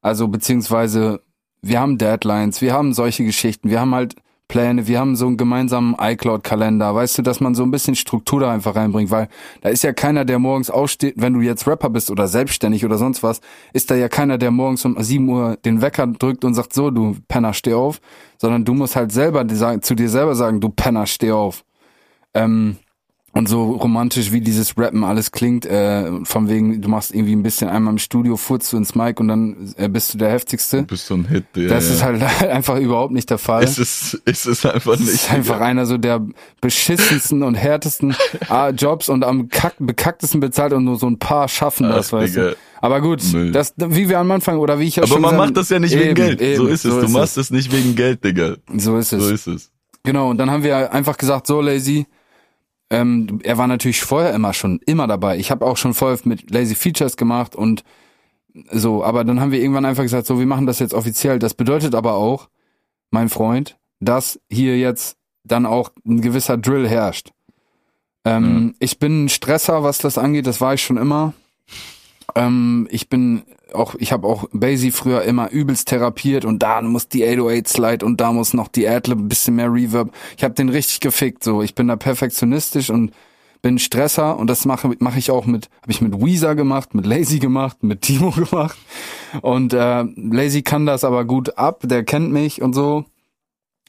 [0.00, 1.22] Also, beziehungsweise,
[1.62, 4.14] wir haben Deadlines, wir haben solche Geschichten, wir haben halt
[4.48, 8.40] Pläne, wir haben so einen gemeinsamen iCloud-Kalender, weißt du, dass man so ein bisschen Struktur
[8.40, 9.28] da einfach reinbringt, weil
[9.60, 12.96] da ist ja keiner, der morgens aufsteht, wenn du jetzt Rapper bist oder selbstständig oder
[12.96, 13.40] sonst was,
[13.72, 16.90] ist da ja keiner, der morgens um 7 Uhr den Wecker drückt und sagt, so,
[16.90, 18.00] du Penner, steh auf,
[18.38, 19.46] sondern du musst halt selber
[19.80, 21.64] zu dir selber sagen, du Penner, steh auf.
[22.32, 22.76] Ähm,
[23.36, 27.42] und so romantisch wie dieses Rappen alles klingt, äh, von wegen, du machst irgendwie ein
[27.42, 30.78] bisschen einmal im Studio, furzt du ins Mic und dann äh, bist du der Heftigste.
[30.78, 31.68] Du bist so ein Hit, ja.
[31.68, 33.62] Das ist halt einfach überhaupt nicht der Fall.
[33.62, 35.08] Es ist, es ist einfach nicht.
[35.08, 36.26] Es ist einfach einer so der
[36.62, 38.16] beschissensten und härtesten
[38.48, 42.18] ah, Jobs und am kack, bekacktesten bezahlt und nur so ein paar schaffen das, Ach,
[42.18, 42.50] weißt Digga.
[42.50, 42.56] du.
[42.80, 43.52] Aber gut, Müll.
[43.52, 45.78] das, wie wir am Anfang oder wie ich ja Aber schon man macht das ja
[45.78, 46.40] nicht eben, wegen Geld.
[46.40, 46.90] Eben, so ist es.
[46.90, 48.56] So du ist machst es nicht wegen Geld, Digga.
[48.76, 49.22] So ist es.
[49.22, 49.70] So ist es.
[50.04, 52.06] Genau, und dann haben wir einfach gesagt, so lazy,
[52.90, 55.38] ähm, er war natürlich vorher immer schon immer dabei.
[55.38, 57.82] Ich habe auch schon vorher mit Lazy Features gemacht und
[58.70, 61.38] so, aber dann haben wir irgendwann einfach gesagt, so, wir machen das jetzt offiziell.
[61.38, 62.48] Das bedeutet aber auch,
[63.10, 67.30] mein Freund, dass hier jetzt dann auch ein gewisser Drill herrscht.
[68.24, 68.74] Ähm, mhm.
[68.78, 71.32] Ich bin ein Stresser, was das angeht, das war ich schon immer.
[72.36, 77.08] Ähm, ich bin auch, ich habe auch Basie früher immer übelst therapiert und da muss
[77.08, 80.12] die 808 Slide und da muss noch die Adlib ein bisschen mehr Reverb.
[80.36, 81.62] Ich habe den richtig gefickt, so.
[81.62, 83.12] Ich bin da perfektionistisch und
[83.62, 87.06] bin Stresser und das mache mache ich auch mit habe ich mit Weezer gemacht, mit
[87.06, 88.78] Lazy gemacht, mit Timo gemacht
[89.40, 93.06] und äh, Lazy kann das aber gut ab, der kennt mich und so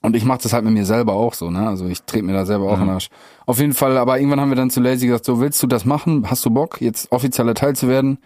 [0.02, 1.68] und ich mache das halt mit mir selber auch so, ne?
[1.68, 2.84] Also ich trete mir da selber auch mhm.
[2.84, 3.10] in den Arsch.
[3.46, 5.86] Auf jeden Fall, aber irgendwann haben wir dann zu Lazy gesagt, so willst du das
[5.86, 6.30] machen?
[6.30, 8.20] Hast du Bock, jetzt offizieller Teil zu werden?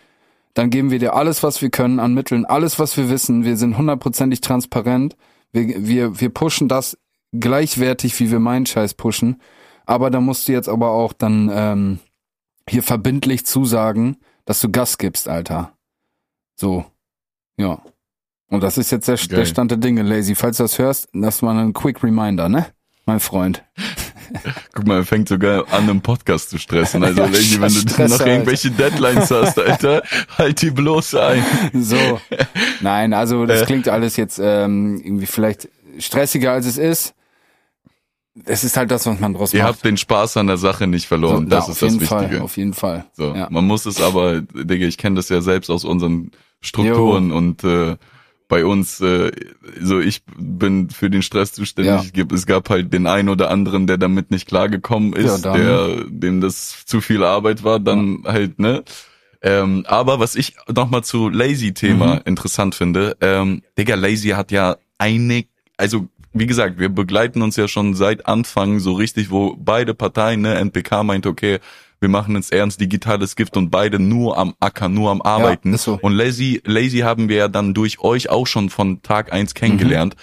[0.54, 3.46] Dann geben wir dir alles, was wir können an Mitteln, alles, was wir wissen.
[3.46, 5.16] Wir sind hundertprozentig transparent.
[5.52, 6.98] Wir, wir, wir pushen das
[7.34, 9.42] gleichwertig, wie wir meinen Scheiß pushen.
[9.86, 12.00] Aber da musst du jetzt aber auch dann ähm,
[12.68, 15.74] hier verbindlich zusagen, dass du Gas gibst, Alter.
[16.56, 16.86] So.
[17.58, 17.82] Ja.
[18.50, 20.36] Und das ist jetzt der, der Stand der Dinge, Lazy.
[20.36, 22.68] Falls du das hörst, das war ein Quick Reminder, ne?
[23.06, 23.64] Mein Freund.
[24.74, 27.04] Guck mal, er fängt sogar an, einen Podcast zu stressen.
[27.04, 30.04] Also, ja, wenn du noch irgendwelche Deadlines hast, Alter,
[30.38, 31.44] halt die bloß ein.
[31.74, 32.20] So.
[32.82, 33.66] Nein, also das äh.
[33.66, 37.14] klingt alles jetzt ähm, irgendwie vielleicht stressiger, als es ist.
[38.46, 39.68] Es ist halt das, was man draus Ihr macht.
[39.70, 41.44] Ihr habt den Spaß an der Sache nicht verloren.
[41.44, 42.08] So, das ja, ist das Wichtige.
[42.08, 43.06] Fall, auf jeden Fall.
[43.14, 43.48] So, ja.
[43.52, 46.32] man muss es aber, Digga, ich kenne das ja selbst aus unseren
[46.62, 47.38] Strukturen jo.
[47.38, 47.98] und äh,
[48.52, 49.32] bei uns, äh,
[49.80, 52.12] so ich bin für den Stress zuständig.
[52.14, 52.26] Ja.
[52.34, 56.42] Es gab halt den einen oder anderen, der damit nicht klargekommen ist, ja, der dem
[56.42, 58.34] das zu viel Arbeit war, dann ja.
[58.34, 58.84] halt, ne?
[59.42, 62.22] Ähm, aber was ich nochmal zu Lazy-Thema mhm.
[62.26, 65.46] interessant finde, ähm, Digga, Lazy hat ja eine,
[65.78, 70.42] also wie gesagt, wir begleiten uns ja schon seit Anfang so richtig, wo beide Parteien,
[70.42, 71.60] ne, NPK meint, okay,
[72.02, 75.72] wir machen ins Ernst digitales Gift und beide nur am Acker, nur am Arbeiten.
[75.72, 76.00] Ja, so.
[76.02, 80.16] Und Lazy, Lazy haben wir ja dann durch euch auch schon von Tag eins kennengelernt.
[80.16, 80.20] Mhm.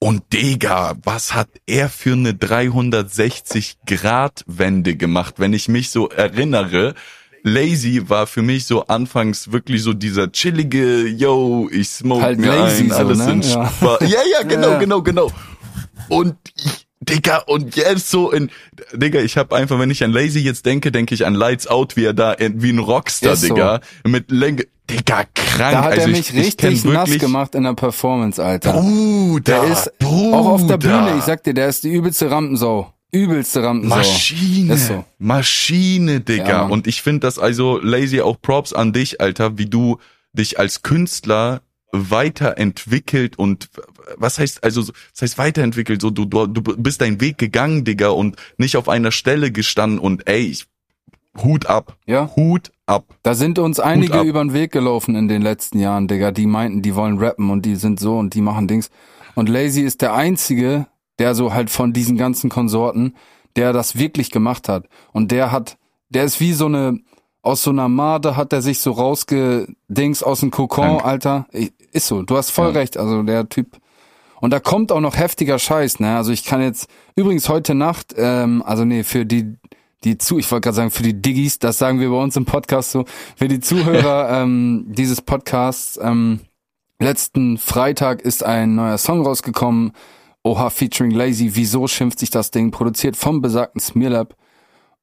[0.00, 6.94] Und Digga, was hat er für eine 360-Grad-Wende gemacht, wenn ich mich so erinnere?
[7.42, 12.52] Lazy war für mich so anfangs wirklich so dieser chillige, yo, ich smoke halt mir
[12.52, 13.32] ein, alles so, ne?
[13.32, 13.72] in ja.
[14.00, 14.02] ja,
[14.32, 14.78] ja, genau, ja.
[14.78, 15.32] genau, genau.
[16.08, 18.50] Und ich, Digga, und jetzt so in,
[18.92, 21.96] Digga, ich habe einfach, wenn ich an Lazy jetzt denke, denke ich an Lights Out,
[21.96, 24.10] wie er da, wie ein Rockstar, Ist Digga, so.
[24.10, 25.72] mit Länge, Digga, krank.
[25.72, 28.72] Da hat also er mich ich, richtig ich nass gemacht in der Performance, Alter.
[28.72, 30.36] Bruder, der ist Bruder.
[30.36, 32.92] auch auf der Bühne, ich sag dir, der ist die übelste Rampensau.
[33.12, 33.96] Übelste Rampensau.
[33.96, 34.76] Maschine.
[34.76, 35.04] So.
[35.18, 36.48] Maschine, Digga.
[36.48, 39.98] Ja, und ich finde das also, Lazy, auch Props an dich, Alter, wie du
[40.32, 41.62] dich als Künstler
[41.92, 43.70] weiterentwickelt und
[44.16, 46.00] was heißt also das heißt weiterentwickelt?
[46.02, 49.98] So du du, du bist deinen Weg gegangen Digga und nicht auf einer Stelle gestanden
[49.98, 50.66] und ey ich,
[51.42, 51.96] Hut ab.
[52.06, 52.30] Ja.
[52.36, 53.04] Hut ab.
[53.22, 56.30] Da sind uns einige über den Weg gelaufen in den letzten Jahren Digga.
[56.30, 58.90] Die meinten die wollen rappen und die sind so und die machen Dings.
[59.34, 60.86] Und Lazy ist der einzige
[61.18, 63.14] der so halt von diesen ganzen Konsorten
[63.56, 64.88] der das wirklich gemacht hat.
[65.12, 65.78] Und der hat
[66.10, 67.00] der ist wie so eine
[67.48, 71.04] aus so einer Made hat er sich so rausgedings aus dem Kokon, Dank.
[71.04, 71.46] Alter.
[71.92, 72.80] Ist so, du hast voll ja.
[72.80, 72.98] recht.
[72.98, 73.78] Also der Typ.
[74.40, 76.16] Und da kommt auch noch heftiger Scheiß, ne?
[76.16, 79.56] Also ich kann jetzt, übrigens heute Nacht, ähm, also nee, für die,
[80.04, 82.44] die zu, ich wollte gerade sagen, für die Diggis, das sagen wir bei uns im
[82.44, 83.04] Podcast so,
[83.36, 86.40] für die Zuhörer ähm, dieses Podcasts, ähm,
[87.00, 89.92] letzten Freitag ist ein neuer Song rausgekommen,
[90.44, 94.36] Oha featuring Lazy, wieso schimpft sich das Ding, produziert vom besagten Smearlab.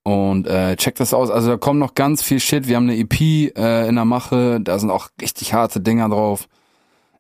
[0.07, 1.31] Und äh, checkt das aus.
[1.31, 2.67] Also da kommt noch ganz viel Shit.
[2.67, 4.61] Wir haben eine EP äh, in der Mache.
[4.61, 6.47] Da sind auch richtig harte Dinger drauf.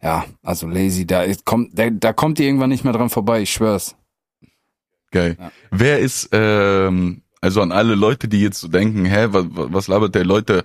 [0.03, 3.41] Ja, also Lazy, da kommt, da, da kommt ihr irgendwann nicht mehr dran vorbei.
[3.41, 3.95] Ich schwör's.
[5.09, 5.35] Geil.
[5.39, 5.51] Ja.
[5.71, 10.13] Wer ist ähm, also an alle Leute, die jetzt so denken, hä, was, was labert
[10.13, 10.63] der Leute?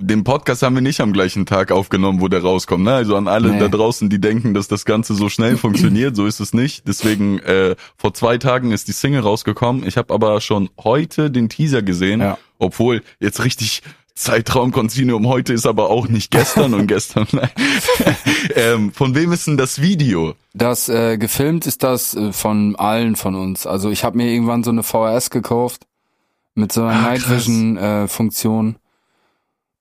[0.00, 2.84] Den Podcast haben wir nicht am gleichen Tag aufgenommen, wo der rauskommt.
[2.84, 2.94] Ne?
[2.94, 3.58] Also an alle nee.
[3.58, 6.86] da draußen, die denken, dass das Ganze so schnell funktioniert, so ist es nicht.
[6.86, 9.84] Deswegen äh, vor zwei Tagen ist die Single rausgekommen.
[9.86, 12.38] Ich habe aber schon heute den Teaser gesehen, ja.
[12.58, 13.82] obwohl jetzt richtig
[14.14, 17.26] Zeitraumkontinuum heute ist aber auch nicht gestern und gestern.
[17.32, 17.50] Nein.
[18.54, 20.34] ähm, von wem ist denn das Video?
[20.54, 23.66] Das äh, gefilmt ist das äh, von allen von uns.
[23.66, 25.86] Also ich habe mir irgendwann so eine VHS gekauft
[26.54, 28.76] mit so einer ah, Night Vision äh, Funktion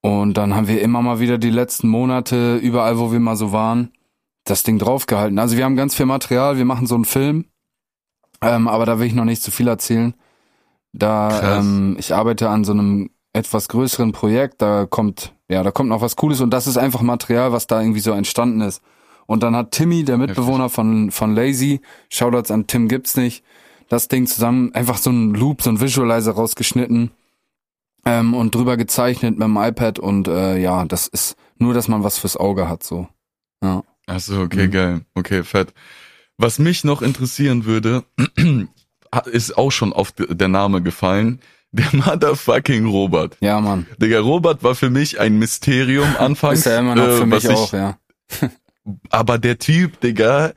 [0.01, 3.51] und dann haben wir immer mal wieder die letzten Monate, überall wo wir mal so
[3.51, 3.91] waren,
[4.43, 5.39] das Ding draufgehalten.
[5.39, 7.45] Also wir haben ganz viel Material, wir machen so einen Film,
[8.41, 10.13] ähm, aber da will ich noch nicht zu viel erzählen.
[10.93, 15.89] Da ähm, ich arbeite an so einem etwas größeren Projekt, da kommt ja, da kommt
[15.89, 18.81] noch was Cooles und das ist einfach Material, was da irgendwie so entstanden ist.
[19.27, 23.43] Und dann hat Timmy, der Mitbewohner von von Lazy, Shoutouts an Tim gibt's nicht,
[23.89, 27.11] das Ding zusammen einfach so ein Loop, so ein Visualizer rausgeschnitten
[28.05, 32.03] ähm, und drüber gezeichnet mit dem iPad und äh, ja, das ist nur, dass man
[32.03, 33.07] was fürs Auge hat, so.
[33.63, 33.83] Ja.
[34.05, 34.71] Achso, okay, mhm.
[34.71, 35.01] geil.
[35.15, 35.73] Okay, fett.
[36.37, 38.03] Was mich noch interessieren würde,
[39.25, 41.41] ist auch schon auf der Name gefallen.
[41.73, 43.35] Der Motherfucking Robert.
[43.41, 43.85] Ja, Mann.
[44.01, 46.59] Digga, Robert war für mich ein Mysterium anfangs.
[46.59, 47.97] ist ja immer noch für äh, mich auch, ja.
[49.09, 50.53] aber der Typ, Digga,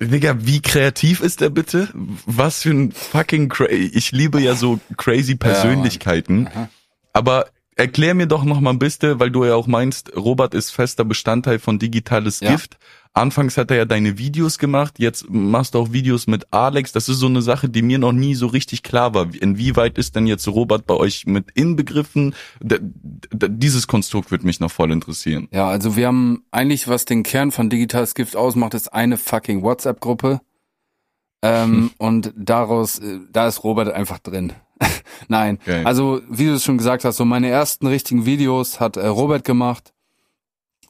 [0.00, 1.88] Digga, wie kreativ ist er bitte?
[2.26, 6.48] Was für ein fucking cra Ich liebe ja so crazy Persönlichkeiten.
[6.54, 6.68] Ja,
[7.12, 7.46] aber
[7.78, 11.04] erklär mir doch noch mal ein bisschen, weil du ja auch meinst, Robert ist fester
[11.04, 12.50] Bestandteil von digitales ja.
[12.50, 12.76] Gift.
[13.14, 16.92] Anfangs hat er ja deine Videos gemacht, jetzt machst du auch Videos mit Alex.
[16.92, 19.28] Das ist so eine Sache, die mir noch nie so richtig klar war.
[19.34, 22.34] Inwieweit ist denn jetzt Robert bei euch mit inbegriffen?
[22.60, 25.48] D dieses Konstrukt wird mich noch voll interessieren.
[25.50, 29.62] Ja, also wir haben eigentlich, was den Kern von Digitales Gift ausmacht, ist eine fucking
[29.62, 30.40] WhatsApp-Gruppe.
[31.42, 31.90] Ähm, hm.
[31.98, 34.52] Und daraus, äh, da ist Robert einfach drin.
[35.28, 35.84] Nein, okay.
[35.84, 39.44] also wie du es schon gesagt hast, so meine ersten richtigen Videos hat äh, Robert
[39.44, 39.92] gemacht.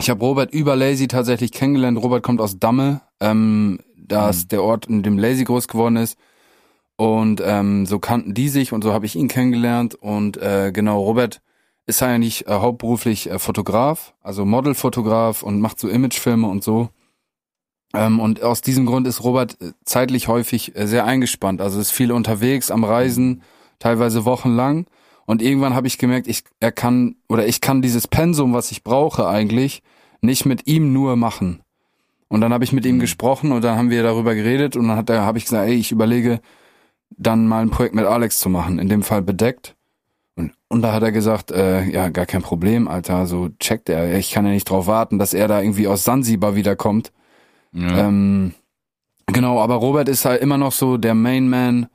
[0.01, 1.99] Ich habe Robert über Lazy tatsächlich kennengelernt.
[1.99, 4.49] Robert kommt aus Damme, ähm, da ist mhm.
[4.49, 6.19] der Ort, in dem Lazy groß geworden ist.
[6.97, 9.95] Und ähm, so kannten die sich und so habe ich ihn kennengelernt.
[9.95, 11.41] Und äh, genau, Robert
[11.87, 16.91] ist eigentlich äh, hauptberuflich äh, Fotograf, also Modelfotograf und macht so Imagefilme und so.
[17.95, 21.61] Ähm, und aus diesem Grund ist Robert äh, zeitlich häufig äh, sehr eingespannt.
[21.61, 23.43] Also ist viel unterwegs am Reisen,
[23.79, 24.87] teilweise wochenlang.
[25.27, 28.83] Und irgendwann habe ich gemerkt, ich er kann oder ich kann dieses Pensum, was ich
[28.83, 29.83] brauche eigentlich,
[30.21, 31.61] nicht mit ihm nur machen.
[32.29, 33.01] Und dann habe ich mit ihm mhm.
[33.01, 35.75] gesprochen und dann haben wir darüber geredet und dann hat er habe ich gesagt, ey,
[35.75, 36.41] ich überlege
[37.11, 39.75] dann mal ein Projekt mit Alex zu machen, in dem Fall bedeckt.
[40.37, 44.17] Und, und da hat er gesagt, äh, ja, gar kein Problem, Alter, so checkt er.
[44.19, 47.13] Ich kann ja nicht drauf warten, dass er da irgendwie aus Sansibar wiederkommt.
[47.73, 48.07] Ja.
[48.07, 48.55] Ähm,
[49.27, 51.89] genau, aber Robert ist halt immer noch so der Main Man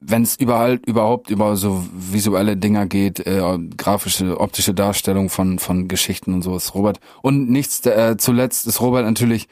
[0.00, 3.42] wenn es überall überhaupt über so visuelle Dinger geht, äh,
[3.76, 7.00] grafische, optische Darstellung von von Geschichten und so ist Robert.
[7.22, 9.46] Und nichts äh, zuletzt ist Robert natürlich,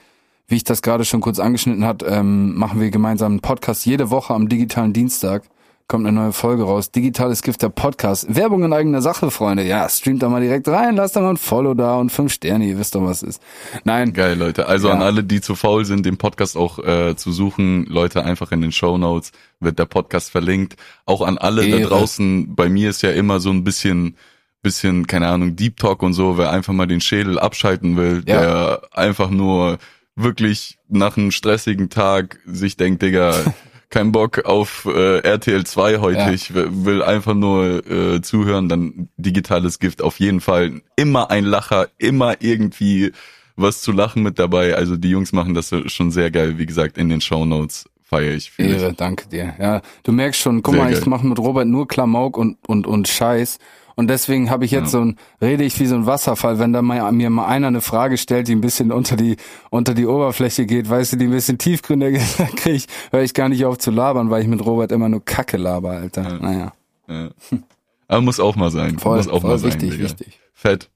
[0.47, 4.11] wie ich das gerade schon kurz angeschnitten hat, ähm, machen wir gemeinsam einen Podcast jede
[4.11, 5.43] Woche am digitalen Dienstag
[5.89, 6.91] kommt eine neue Folge raus.
[6.91, 8.35] Digitales Gift der Podcast.
[8.35, 9.65] Werbung in eigener Sache, Freunde.
[9.65, 12.67] Ja, streamt da mal direkt rein, lasst da mal ein Follow da und fünf Sterne,
[12.67, 13.43] ihr wisst doch, was ist.
[13.85, 14.13] Nein.
[14.13, 14.67] Geil, Leute.
[14.67, 14.95] Also ja.
[14.95, 18.61] an alle, die zu faul sind, den Podcast auch äh, zu suchen, Leute, einfach in
[18.61, 20.77] den Show Notes wird der Podcast verlinkt.
[21.07, 21.81] Auch an alle Ehre.
[21.81, 24.17] da draußen, bei mir ist ja immer so ein bisschen
[24.61, 28.41] bisschen, keine Ahnung, Deep Talk und so, wer einfach mal den Schädel abschalten will, ja.
[28.41, 29.79] der einfach nur
[30.17, 33.33] wirklich nach einem stressigen Tag sich denkt, Digga,
[33.91, 36.31] kein Bock auf äh, RTL 2 heute, ja.
[36.31, 40.83] ich will einfach nur äh, zuhören, dann digitales Gift auf jeden Fall.
[40.97, 43.13] Immer ein Lacher, immer irgendwie
[43.57, 44.75] was zu lachen mit dabei.
[44.75, 48.35] Also die Jungs machen das schon sehr geil, wie gesagt, in den Show Notes feiere
[48.35, 48.53] ich.
[48.59, 49.55] Ehre, danke dir.
[49.59, 50.99] Ja, du merkst schon, guck sehr mal, geil.
[51.01, 53.59] ich mache mit Robert nur Klamauk und und und Scheiß
[53.99, 55.01] und deswegen habe ich jetzt ja.
[55.01, 57.81] so ein, rede ich wie so ein Wasserfall, wenn da mal, mir mal einer eine
[57.81, 59.37] Frage stellt, die ein bisschen unter die,
[59.71, 62.21] unter die Oberfläche geht, weißt du, die ein bisschen tiefgründiger
[62.57, 65.57] kriege, höre ich gar nicht auf zu labern, weil ich mit Robert immer nur Kacke
[65.57, 66.23] laber, Alter.
[66.23, 66.39] Ja.
[66.39, 66.73] Naja.
[67.09, 67.31] Ja.
[68.07, 69.01] Aber muss auch mal sein.
[69.01, 69.73] Voll, muss auch voll mal sein.
[69.73, 70.39] Richtig, richtig.
[70.55, 70.91] Fett.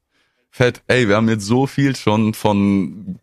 [0.53, 0.83] Fett.
[0.87, 3.19] Ey, wir haben jetzt so viel schon von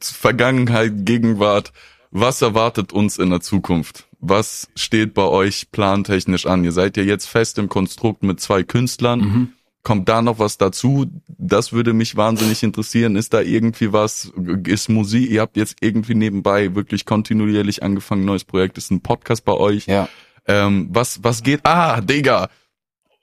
[0.00, 1.72] Vergangenheit, Gegenwart.
[2.10, 4.08] Was erwartet uns in der Zukunft?
[4.20, 6.64] Was steht bei euch plantechnisch an?
[6.64, 9.20] Ihr seid ja jetzt fest im Konstrukt mit zwei Künstlern.
[9.20, 9.52] Mhm.
[9.82, 11.06] Kommt da noch was dazu?
[11.26, 13.16] Das würde mich wahnsinnig interessieren.
[13.16, 14.30] Ist da irgendwie was?
[14.64, 15.30] Ist Musik?
[15.30, 18.76] Ihr habt jetzt irgendwie nebenbei wirklich kontinuierlich angefangen, neues Projekt.
[18.76, 19.86] Ist ein Podcast bei euch?
[19.86, 20.08] Ja.
[20.46, 21.60] Ähm, was, was geht?
[21.64, 22.50] Ah, Digga.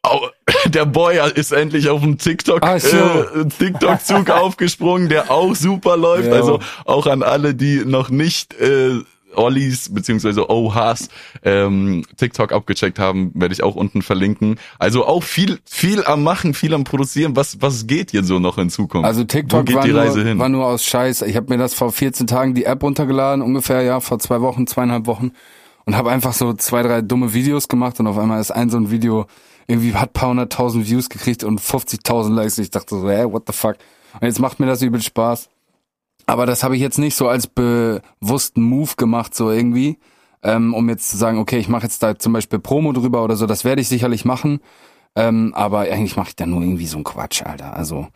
[0.03, 0.27] Oh,
[0.65, 2.97] der Boy ist endlich auf dem TikTok, so.
[2.97, 6.29] äh, TikTok-Zug aufgesprungen, der auch super läuft.
[6.29, 6.33] Ja.
[6.33, 9.01] Also auch an alle, die noch nicht äh,
[9.37, 11.09] Ollis beziehungsweise Ohas
[11.43, 14.59] ähm, TikTok abgecheckt haben, werde ich auch unten verlinken.
[14.79, 17.35] Also auch viel, viel am Machen, viel am Produzieren.
[17.35, 19.05] Was, was geht hier so noch in Zukunft?
[19.05, 20.39] Also TikTok war, nur, hin?
[20.39, 21.21] war nur aus Scheiß.
[21.23, 24.67] Ich habe mir das vor 14 Tagen die App runtergeladen, ungefähr ja vor zwei Wochen,
[24.67, 25.31] zweieinhalb Wochen
[25.85, 28.77] und habe einfach so zwei, drei dumme Videos gemacht und auf einmal ist ein so
[28.77, 29.25] ein Video
[29.67, 32.57] irgendwie hat paar hunderttausend Views gekriegt und 50.000 Likes.
[32.57, 33.75] Ich dachte so, hey, what the fuck?
[34.13, 35.49] Und jetzt macht mir das übel Spaß.
[36.27, 39.97] Aber das habe ich jetzt nicht so als bewussten Move gemacht, so irgendwie,
[40.43, 43.37] ähm, um jetzt zu sagen, okay, ich mache jetzt da zum Beispiel Promo drüber oder
[43.37, 43.47] so.
[43.47, 44.59] Das werde ich sicherlich machen.
[45.15, 47.75] Ähm, aber eigentlich mache ich da nur irgendwie so einen Quatsch, Alter.
[47.75, 48.07] Also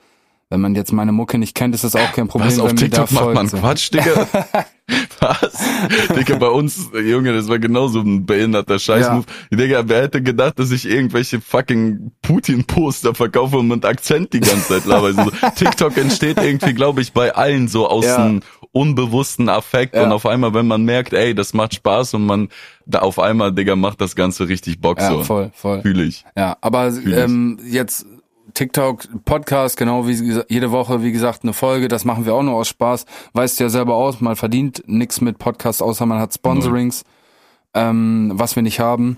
[0.51, 2.51] wenn man jetzt meine Mucke nicht kennt, ist das auch kein Problem.
[2.51, 4.27] Was, auf TikTok macht man Quatsch, Digga?
[5.21, 5.53] Was?
[6.17, 9.25] Digga, bei uns, Junge, das war genauso ein behinderter Scheißmove.
[9.49, 9.57] Ja.
[9.57, 14.67] Digga, wer hätte gedacht, dass ich irgendwelche fucking Putin-Poster verkaufe und mit Akzent die ganze
[14.67, 15.07] Zeit laber.
[15.07, 18.17] Also, TikTok entsteht irgendwie, glaube ich, bei allen so aus ja.
[18.17, 18.41] einem
[18.73, 20.03] unbewussten Affekt ja.
[20.03, 22.49] und auf einmal, wenn man merkt, ey, das macht Spaß und man
[22.85, 25.23] da auf einmal, Digga, macht das Ganze richtig Bock ja, so.
[25.23, 25.81] voll, voll.
[25.81, 26.25] Fühle ich.
[26.35, 28.05] Ja, aber ähm, jetzt
[28.53, 32.55] TikTok, Podcast, genau wie jede Woche, wie gesagt, eine Folge, das machen wir auch nur
[32.55, 33.05] aus Spaß.
[33.33, 37.03] Weißt ja selber aus, man verdient nichts mit Podcast, außer man hat Sponsorings,
[37.73, 39.17] ähm, was wir nicht haben.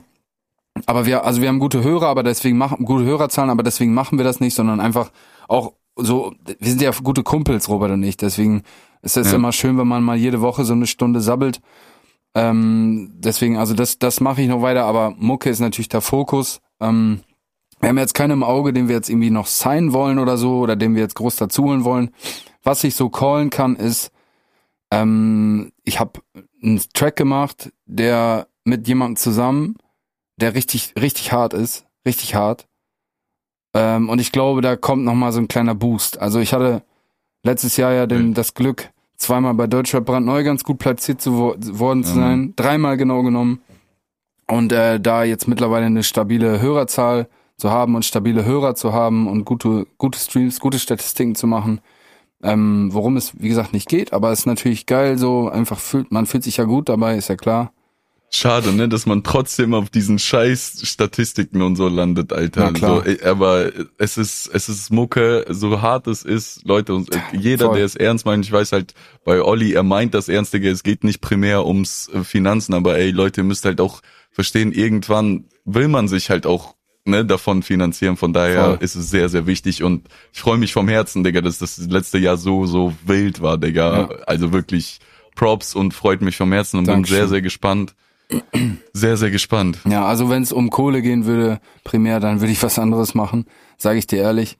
[0.85, 4.17] Aber wir, also wir haben gute Hörer, aber deswegen machen, gute Hörerzahlen, aber deswegen machen
[4.17, 5.11] wir das nicht, sondern einfach
[5.47, 8.63] auch so, wir sind ja gute Kumpels, Robert und ich, deswegen
[9.03, 9.37] ist es ja.
[9.37, 11.61] immer schön, wenn man mal jede Woche so eine Stunde sabbelt.
[12.35, 16.61] Ähm, deswegen, also das, das mache ich noch weiter, aber Mucke ist natürlich der Fokus.
[16.79, 17.19] Ähm,
[17.83, 20.59] wir haben jetzt keinen im Auge, den wir jetzt irgendwie noch signen wollen oder so,
[20.59, 22.11] oder den wir jetzt groß dazuholen wollen.
[22.63, 24.09] Was ich so callen kann, ist,
[24.89, 26.21] ähm, ich habe
[26.63, 29.75] einen Track gemacht, der mit jemandem zusammen,
[30.37, 32.69] der richtig, richtig hart ist, richtig hart.
[33.73, 36.19] Ähm, und ich glaube, da kommt noch mal so ein kleiner Boost.
[36.19, 36.83] Also ich hatte
[37.43, 41.55] letztes Jahr ja den, das Glück, zweimal bei Deutschrap brandneu ganz gut platziert zu wo
[41.57, 42.55] worden zu sein, mhm.
[42.55, 43.61] dreimal genau genommen.
[44.47, 47.27] Und äh, da jetzt mittlerweile eine stabile Hörerzahl
[47.57, 51.81] zu haben und stabile Hörer zu haben und gute, gute Streams, gute Statistiken zu machen.
[52.41, 56.11] Ähm, worum es, wie gesagt, nicht geht, aber es ist natürlich geil, so einfach fühlt,
[56.11, 57.71] man fühlt sich ja gut dabei, ist ja klar.
[58.35, 62.61] Schade, ne, dass man trotzdem auf diesen scheiß Statistiken und so landet, Alter.
[62.65, 63.03] Na klar.
[63.05, 67.75] So, aber es ist, es ist Mucke, so hart es ist, Leute, und jeder, Voll.
[67.75, 71.03] der es ernst meint, ich weiß halt, bei Olli, er meint das Ernstige, es geht
[71.03, 74.01] nicht primär ums Finanzen, aber ey, Leute, ihr müsst halt auch
[74.31, 76.73] verstehen, irgendwann will man sich halt auch
[77.05, 78.17] ne, davon finanzieren.
[78.17, 78.77] Von daher Voll.
[78.81, 82.17] ist es sehr, sehr wichtig und ich freue mich vom Herzen, Digga, dass das letzte
[82.17, 83.99] Jahr so, so wild war, Digga.
[83.99, 84.09] Ja.
[84.27, 84.99] Also wirklich
[85.35, 87.15] Props und freut mich vom Herzen und Dankeschön.
[87.15, 87.95] bin sehr, sehr gespannt.
[88.93, 89.79] Sehr, sehr gespannt.
[89.87, 93.45] Ja, also wenn es um Kohle gehen würde, primär, dann würde ich was anderes machen,
[93.77, 94.57] sage ich dir ehrlich.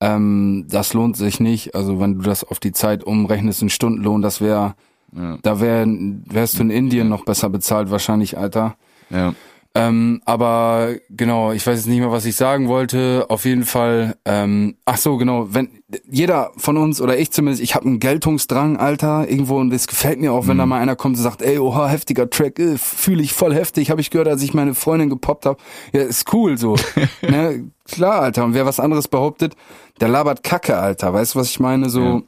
[0.00, 1.74] Ähm, das lohnt sich nicht.
[1.74, 4.74] Also wenn du das auf die Zeit umrechnest, ein Stundenlohn, das wäre,
[5.16, 5.38] ja.
[5.42, 8.76] da wär, wärst du in Indien noch besser bezahlt wahrscheinlich, Alter.
[9.10, 9.34] Ja.
[9.74, 13.26] Ähm, aber genau, ich weiß jetzt nicht mehr, was ich sagen wollte.
[13.28, 17.74] Auf jeden Fall, ähm, ach so, genau, wenn jeder von uns oder ich zumindest, ich
[17.74, 20.60] habe einen Geltungsdrang, Alter, irgendwo und es gefällt mir auch, wenn mhm.
[20.60, 23.90] da mal einer kommt und sagt, ey, oha, heftiger Track, äh, fühle ich voll heftig,
[23.90, 25.58] habe ich gehört, als ich meine Freundin gepoppt habe.
[25.92, 26.76] Ja, ist cool so.
[27.22, 27.70] ne?
[27.84, 28.44] Klar, Alter.
[28.44, 29.54] Und wer was anderes behauptet,
[30.00, 31.12] der labert Kacke, Alter.
[31.12, 31.88] Weißt du, was ich meine?
[31.88, 32.02] So.
[32.02, 32.22] Ja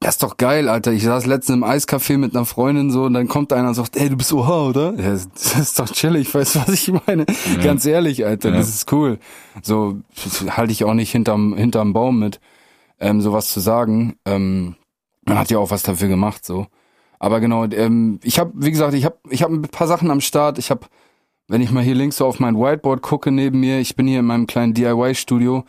[0.00, 0.92] das ist doch geil, Alter.
[0.92, 3.96] Ich saß letztens im Eiscafé mit einer Freundin so und dann kommt einer und sagt,
[3.96, 4.94] ey, du bist Oha, oder?
[4.94, 7.24] Ja, das ist doch chillig, weißt du, was ich meine?
[7.56, 7.62] Ja.
[7.62, 8.56] Ganz ehrlich, Alter, ja.
[8.56, 9.18] das ist cool.
[9.62, 9.98] So
[10.50, 12.40] halte ich auch nicht hinterm, hinterm Baum mit,
[13.00, 14.16] ähm, sowas zu sagen.
[14.26, 14.76] Ähm,
[15.24, 16.66] man hat ja auch was dafür gemacht, so.
[17.18, 20.20] Aber genau, ähm, ich habe, wie gesagt, ich habe ich hab ein paar Sachen am
[20.20, 20.58] Start.
[20.58, 20.86] Ich habe,
[21.48, 24.20] wenn ich mal hier links so auf mein Whiteboard gucke neben mir, ich bin hier
[24.20, 25.64] in meinem kleinen DIY-Studio,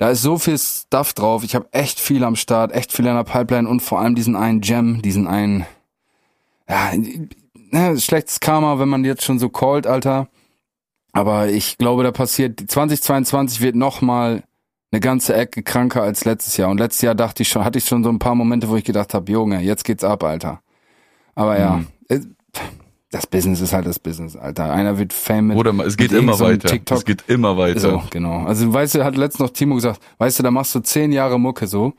[0.00, 1.44] da ist so viel Stuff drauf.
[1.44, 4.34] Ich habe echt viel am Start, echt viel in der Pipeline und vor allem diesen
[4.34, 5.66] einen Gem, diesen einen,
[6.66, 6.92] ja,
[7.54, 10.28] ne, schlechtes Karma, wenn man jetzt schon so callt, Alter.
[11.12, 14.42] Aber ich glaube, da passiert, 2022 wird nochmal
[14.90, 16.70] eine ganze Ecke kranker als letztes Jahr.
[16.70, 18.84] Und letztes Jahr dachte ich schon, hatte ich schon so ein paar Momente, wo ich
[18.84, 20.62] gedacht habe, Junge, jetzt geht's ab, Alter.
[21.34, 22.36] Aber ja, mhm.
[23.12, 24.72] Das Business ist halt das Business, Alter.
[24.72, 25.56] Einer wird famous.
[25.56, 26.68] Oder es geht immer so weiter.
[26.68, 26.98] TikTok.
[26.98, 27.80] Es geht immer weiter.
[27.80, 28.44] So, genau.
[28.44, 31.38] Also weißt du, hat letztens noch Timo gesagt, weißt du, da machst du zehn Jahre
[31.40, 31.92] Mucke so.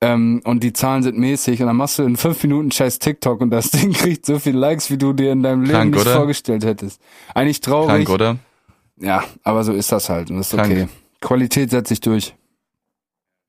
[0.00, 3.40] Ähm, und die Zahlen sind mäßig und dann machst du in fünf Minuten scheiß TikTok
[3.40, 6.02] und das Ding kriegt so viel Likes, wie du dir in deinem Leben Krank, nicht
[6.02, 6.14] oder?
[6.16, 7.00] vorgestellt hättest.
[7.34, 8.06] Eigentlich traurig.
[8.06, 8.36] Krank, oder?
[8.96, 10.70] Ja, aber so ist das halt und das ist Krank.
[10.70, 10.88] okay.
[11.20, 12.34] Qualität setzt sich durch.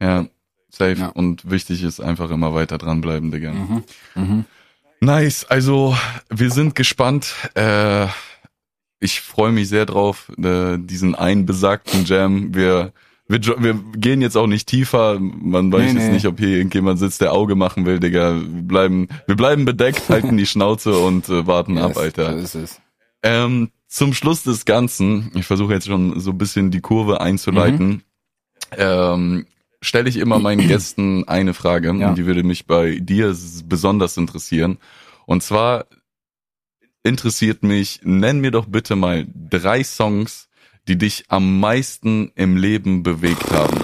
[0.02, 0.26] Ja,
[0.70, 0.95] safe.
[1.00, 1.08] Ja.
[1.10, 3.52] Und wichtig ist einfach immer weiter dranbleiben, Digga.
[3.54, 3.84] Mhm.
[4.16, 4.45] Mhm.
[5.02, 5.95] Nice, also
[6.30, 7.34] wir sind gespannt.
[7.56, 8.08] Äh,
[9.00, 12.54] ich freue mich sehr drauf, äh, diesen einen besagten Jam.
[12.54, 12.91] Wir,
[13.28, 15.18] wir, wir gehen jetzt auch nicht tiefer.
[15.20, 16.14] Man weiß nee, jetzt nee.
[16.14, 18.41] nicht, ob hier irgendjemand sitzt, der Auge machen will, Digga.
[18.41, 22.34] Wir bleiben, wir bleiben bedeckt, halten die Schnauze und äh, warten yes, ab, Alter.
[22.34, 22.82] So ist es.
[23.24, 27.88] Ähm, zum Schluss des Ganzen, ich versuche jetzt schon so ein bisschen die Kurve einzuleiten.
[27.88, 28.04] Mhm.
[28.78, 29.45] Ähm,
[29.82, 32.10] stelle ich immer meinen Gästen eine Frage, ja.
[32.10, 34.78] und die würde mich bei dir besonders interessieren.
[35.26, 35.86] Und zwar
[37.04, 40.50] interessiert mich, nenn mir doch bitte mal drei Songs,
[40.88, 43.80] die dich am meisten im Leben bewegt haben.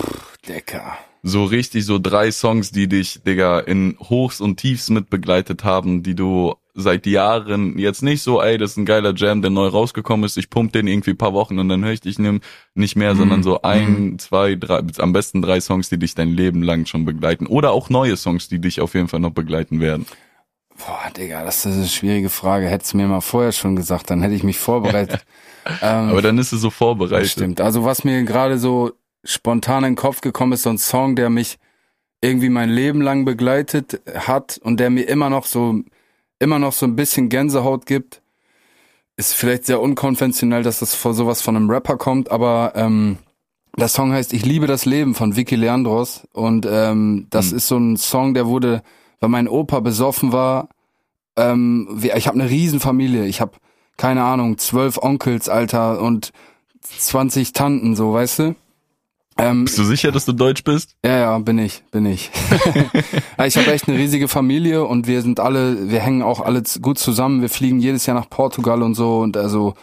[0.48, 0.98] Decker.
[1.24, 6.04] So richtig, so drei Songs, die dich, Digga, in Hochs und Tiefs mit begleitet haben,
[6.04, 9.67] die du seit Jahren jetzt nicht so, ey, das ist ein geiler Jam, der neu
[9.67, 13.13] rausgekommen ist, ich pump den irgendwie paar Wochen und dann höre ich dich nicht mehr,
[13.13, 13.17] mhm.
[13.17, 14.19] sondern so ein, mhm.
[14.19, 17.47] zwei, drei, am besten drei Songs, die dich dein Leben lang schon begleiten.
[17.47, 20.05] Oder auch neue Songs, die dich auf jeden Fall noch begleiten werden.
[20.78, 22.67] Boah, Digga, das ist eine schwierige Frage.
[22.67, 25.26] Hättest du mir mal vorher schon gesagt, dann hätte ich mich vorbereitet.
[25.82, 27.32] ähm, Aber dann ist es so vorbereitet.
[27.32, 27.61] Stimmt.
[27.61, 28.91] Also was mir gerade so
[29.23, 31.57] spontan in den Kopf gekommen ist, so ein Song, der mich
[32.21, 35.82] irgendwie mein Leben lang begleitet hat und der mir immer noch so
[36.40, 38.22] immer noch so ein bisschen Gänsehaut gibt.
[39.18, 43.18] Ist vielleicht sehr unkonventionell, dass das vor sowas von einem Rapper kommt, aber ähm,
[43.78, 47.58] der Song heißt Ich liebe das Leben von Vicky Leandros und ähm, das mhm.
[47.58, 48.84] ist so ein Song, der wurde,
[49.20, 50.70] weil mein Opa besoffen war.
[51.38, 53.54] Ähm, ich habe eine Riesenfamilie, ich habe
[53.98, 56.32] keine Ahnung zwölf Onkels, Alter und
[56.82, 58.56] 20 Tanten, so weißt du.
[59.38, 60.96] Ähm, bist du sicher, dass du deutsch bist?
[61.04, 62.32] Ja, ja, bin ich, bin ich.
[63.46, 66.98] ich habe echt eine riesige Familie und wir sind alle, wir hängen auch alle gut
[66.98, 67.42] zusammen.
[67.42, 69.74] Wir fliegen jedes Jahr nach Portugal und so und also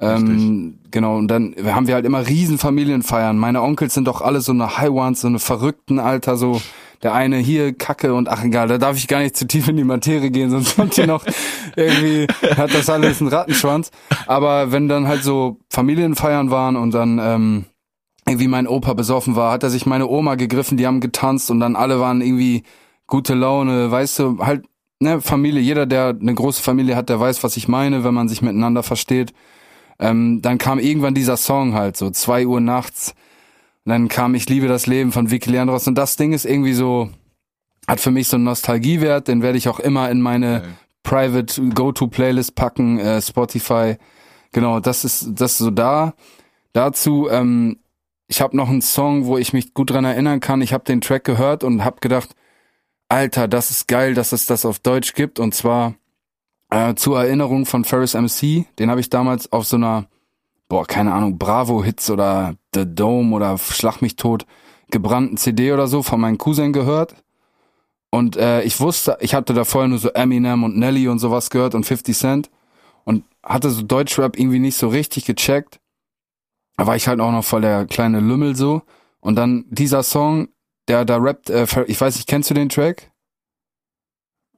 [0.00, 3.36] ähm, genau und dann haben wir halt immer riesen Familienfeiern.
[3.36, 6.60] Meine Onkels sind doch alle so eine High Ones, so eine verrückten Alter, so
[7.02, 9.76] der eine hier Kacke und ach egal, da darf ich gar nicht zu tief in
[9.76, 11.24] die Materie gehen, sonst kommt hier noch
[11.76, 12.26] irgendwie
[12.56, 13.90] hat das alles einen Rattenschwanz.
[14.26, 17.64] Aber wenn dann halt so Familienfeiern waren und dann ähm,
[18.26, 21.60] irgendwie mein Opa besoffen war, hat er sich meine Oma gegriffen, die haben getanzt und
[21.60, 22.62] dann alle waren irgendwie
[23.06, 24.64] gute Laune, weißt du, halt,
[24.98, 28.28] ne, Familie, jeder, der eine große Familie hat, der weiß, was ich meine, wenn man
[28.28, 29.32] sich miteinander versteht.
[29.98, 33.14] Ähm, dann kam irgendwann dieser Song halt, so zwei Uhr nachts.
[33.84, 36.72] Und dann kam Ich liebe das Leben von Vicky Leandros und das Ding ist irgendwie
[36.72, 37.10] so,
[37.86, 40.68] hat für mich so einen Nostalgiewert, den werde ich auch immer in meine okay.
[41.02, 43.96] Private Go-To-Playlist packen, äh, Spotify.
[44.52, 46.14] Genau, das ist, das ist so da.
[46.72, 47.76] Dazu, ähm,
[48.34, 50.60] ich habe noch einen Song, wo ich mich gut dran erinnern kann.
[50.60, 52.34] Ich habe den Track gehört und habe gedacht,
[53.08, 55.38] Alter, das ist geil, dass es das auf Deutsch gibt.
[55.38, 55.94] Und zwar
[56.70, 58.66] äh, zur Erinnerung von Ferris MC.
[58.80, 60.06] Den habe ich damals auf so einer,
[60.68, 64.46] boah, keine Ahnung, Bravo-Hits oder The Dome oder Schlag mich tot
[64.90, 67.14] gebrannten CD oder so von meinem Cousin gehört.
[68.10, 71.50] Und äh, ich wusste, ich hatte da vorher nur so Eminem und Nelly und sowas
[71.50, 72.50] gehört und 50 Cent
[73.04, 75.78] und hatte so Deutschrap irgendwie nicht so richtig gecheckt
[76.76, 78.82] da war ich halt auch noch voll der kleine Lümmel so.
[79.20, 80.48] Und dann dieser Song,
[80.88, 83.10] der da rappt, äh, ich weiß nicht, kennst du den Track?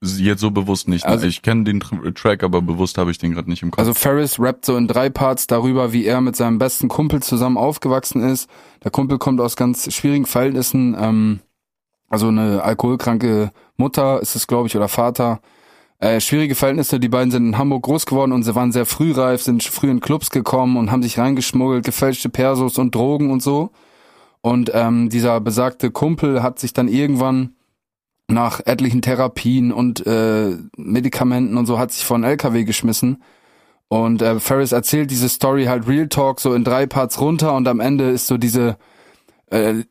[0.02, 1.04] jetzt so bewusst nicht.
[1.06, 3.80] Also, ich kenne den Track, aber bewusst habe ich den gerade nicht im Kopf.
[3.80, 7.56] Also Ferris rappt so in drei Parts darüber, wie er mit seinem besten Kumpel zusammen
[7.56, 8.48] aufgewachsen ist.
[8.84, 10.96] Der Kumpel kommt aus ganz schwierigen Verhältnissen.
[10.98, 11.40] Ähm,
[12.08, 15.40] also eine alkoholkranke Mutter ist es, glaube ich, oder Vater.
[15.99, 19.42] Äh, schwierige Verhältnisse, die beiden sind in Hamburg groß geworden und sie waren sehr frühreif,
[19.42, 23.70] sind früh in Clubs gekommen und haben sich reingeschmuggelt, gefälschte Persos und Drogen und so.
[24.42, 27.55] Und ähm, dieser besagte Kumpel hat sich dann irgendwann
[28.28, 33.22] nach etlichen Therapien und äh, Medikamenten und so hat sich von LKW geschmissen.
[33.88, 37.66] Und äh, Ferris erzählt diese Story halt Real Talk so in drei Parts runter und
[37.68, 38.76] am Ende ist so diese
[39.51, 39.84] äh,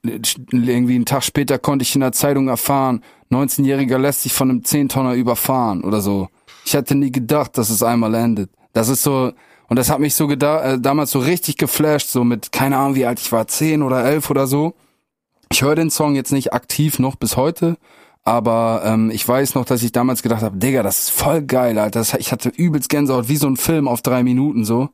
[0.51, 3.01] irgendwie einen Tag später konnte ich in der Zeitung erfahren,
[3.31, 6.29] 19-Jähriger lässt sich von einem 10-Tonner überfahren oder so.
[6.65, 8.49] Ich hätte nie gedacht, dass es einmal endet.
[8.73, 9.31] Das ist so,
[9.67, 13.05] und das hat mich so äh, damals so richtig geflasht, so mit, keine Ahnung, wie
[13.05, 14.75] alt ich war, 10 oder 11 oder so.
[15.51, 17.77] Ich höre den Song jetzt nicht aktiv noch bis heute,
[18.23, 21.77] aber ähm, ich weiß noch, dass ich damals gedacht habe, Digga, das ist voll geil,
[21.77, 21.99] Alter.
[21.99, 24.89] Das, ich hatte übelst Gänsehaut, wie so ein Film auf drei Minuten so.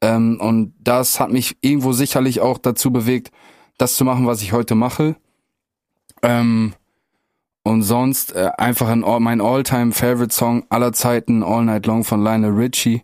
[0.00, 3.30] Ähm, und das hat mich irgendwo sicherlich auch dazu bewegt,
[3.78, 5.16] das zu machen, was ich heute mache.
[6.22, 6.74] Ähm,
[7.64, 12.22] und sonst äh, einfach ein, mein all-time favorite Song aller Zeiten, All Night Long von
[12.22, 13.02] Lionel Richie.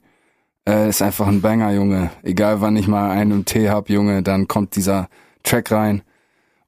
[0.68, 2.10] Äh, ist einfach ein Banger, Junge.
[2.22, 5.08] Egal wann ich mal einen Tee hab, Junge, dann kommt dieser
[5.42, 6.02] Track rein.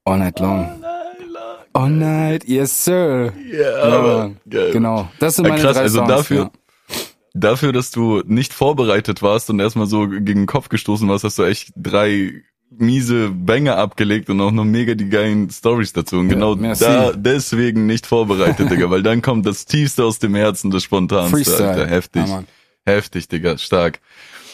[0.03, 0.65] All Night Long.
[0.65, 1.83] All Night, long.
[1.83, 3.31] All night yes sir.
[3.37, 5.07] Yeah, ja, genau.
[5.19, 6.09] Das sind meine ja, krass, drei also Songs.
[6.09, 6.51] Dafür, ja.
[7.35, 11.37] dafür, dass du nicht vorbereitet warst und erstmal so gegen den Kopf gestoßen warst, hast
[11.37, 12.41] du echt drei
[12.77, 16.17] miese Banger abgelegt und auch noch mega die geilen Stories dazu.
[16.17, 20.35] Und genau ja, da deswegen nicht vorbereitet, Digga, weil dann kommt das Tiefste aus dem
[20.35, 21.69] Herzen, das Spontanste, Freestyle.
[21.69, 21.87] Alter.
[21.87, 22.27] Heftig.
[22.27, 22.43] Ja,
[22.85, 23.99] Heftig, Digga, stark.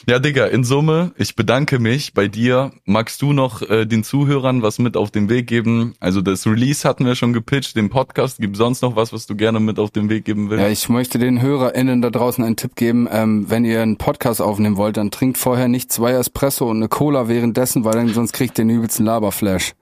[0.07, 2.71] Ja, Digga, in Summe, ich bedanke mich bei dir.
[2.85, 5.95] Magst du noch äh, den Zuhörern was mit auf den Weg geben?
[5.99, 8.39] Also das Release hatten wir schon gepitcht, den Podcast.
[8.39, 10.63] Gibt sonst noch was, was du gerne mit auf den Weg geben willst?
[10.63, 13.07] Ja, ich möchte den HörerInnen da draußen einen Tipp geben.
[13.11, 16.87] Ähm, wenn ihr einen Podcast aufnehmen wollt, dann trinkt vorher nicht zwei Espresso und eine
[16.87, 19.73] Cola währenddessen, weil dann sonst kriegt ihr den übelsten Laberflash.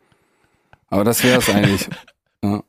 [0.89, 1.87] Aber das wär's eigentlich.
[2.43, 2.61] Ja.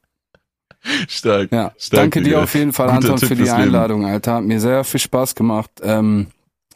[1.08, 1.52] Stark.
[1.52, 4.36] Ja, stark, danke dir auf jeden Fall, Anton, Tipp für die Einladung, Alter.
[4.36, 5.70] Hat mir sehr viel Spaß gemacht.
[5.82, 6.28] Ähm,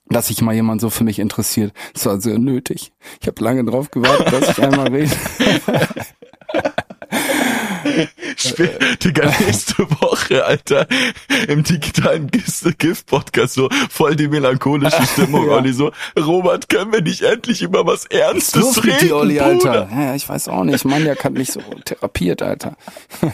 [0.08, 1.72] dass sich mal jemand so für mich interessiert.
[1.94, 2.92] Das war sehr nötig.
[3.20, 5.10] Ich habe lange drauf gewartet, dass ich einmal rede.
[9.04, 10.86] Digga, nächste Woche, Alter,
[11.48, 15.56] im digitalen GIF-Podcast so voll die melancholische Stimmung, ja.
[15.56, 19.88] Olli, so, Robert, können wir nicht endlich über was Ernstes was reden, die Olli, Alter?
[19.90, 22.76] Ja, ich weiß auch nicht, Maniak hat mich so therapiert, Alter.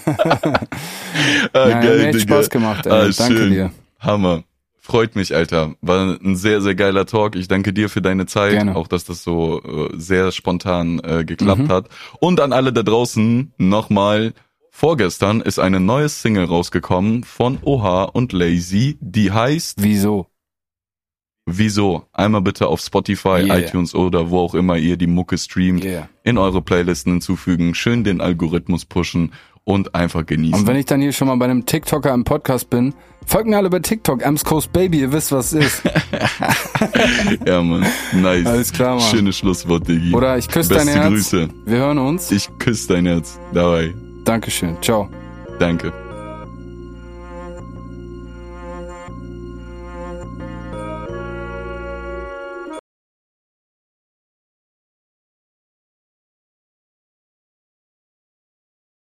[1.53, 2.93] ah, ja, geil, mir echt Spaß gemacht, ey.
[2.93, 3.51] Ah, Danke schön.
[3.51, 3.71] dir.
[4.01, 4.45] Hammer.
[4.89, 5.75] Freut mich, Alter.
[5.83, 7.37] War ein sehr, sehr geiler Talk.
[7.37, 8.53] Ich danke dir für deine Zeit.
[8.53, 8.75] Gerne.
[8.75, 11.69] Auch, dass das so äh, sehr spontan äh, geklappt mhm.
[11.69, 11.89] hat.
[12.21, 14.33] Und an alle da draußen nochmal.
[14.71, 20.29] Vorgestern ist eine neue Single rausgekommen von Oha und Lazy, die heißt Wieso?
[21.51, 22.05] Wieso?
[22.13, 23.59] Einmal bitte auf Spotify, yeah.
[23.59, 26.09] iTunes oder wo auch immer ihr die Mucke streamt, yeah.
[26.23, 29.33] in eure Playlisten hinzufügen, schön den Algorithmus pushen
[29.65, 30.61] und einfach genießen.
[30.61, 32.95] Und wenn ich dann hier schon mal bei einem TikToker im Podcast bin,
[33.27, 35.83] folgt mir alle bei TikTok, Ems Coast Baby, ihr wisst, was es ist.
[37.47, 37.87] ja, Mann.
[38.13, 38.47] Nice.
[38.47, 39.05] Alles klar, Mann.
[39.05, 40.15] Schönes Schlusswort, Diggi.
[40.15, 41.09] Oder ich küsse dein Herz.
[41.09, 41.49] Grüße.
[41.67, 42.31] Wir hören uns.
[42.31, 43.39] Ich küsse dein Herz.
[43.53, 43.93] Dabei.
[44.25, 44.77] Dankeschön.
[44.81, 45.09] Ciao.
[45.59, 45.93] Danke.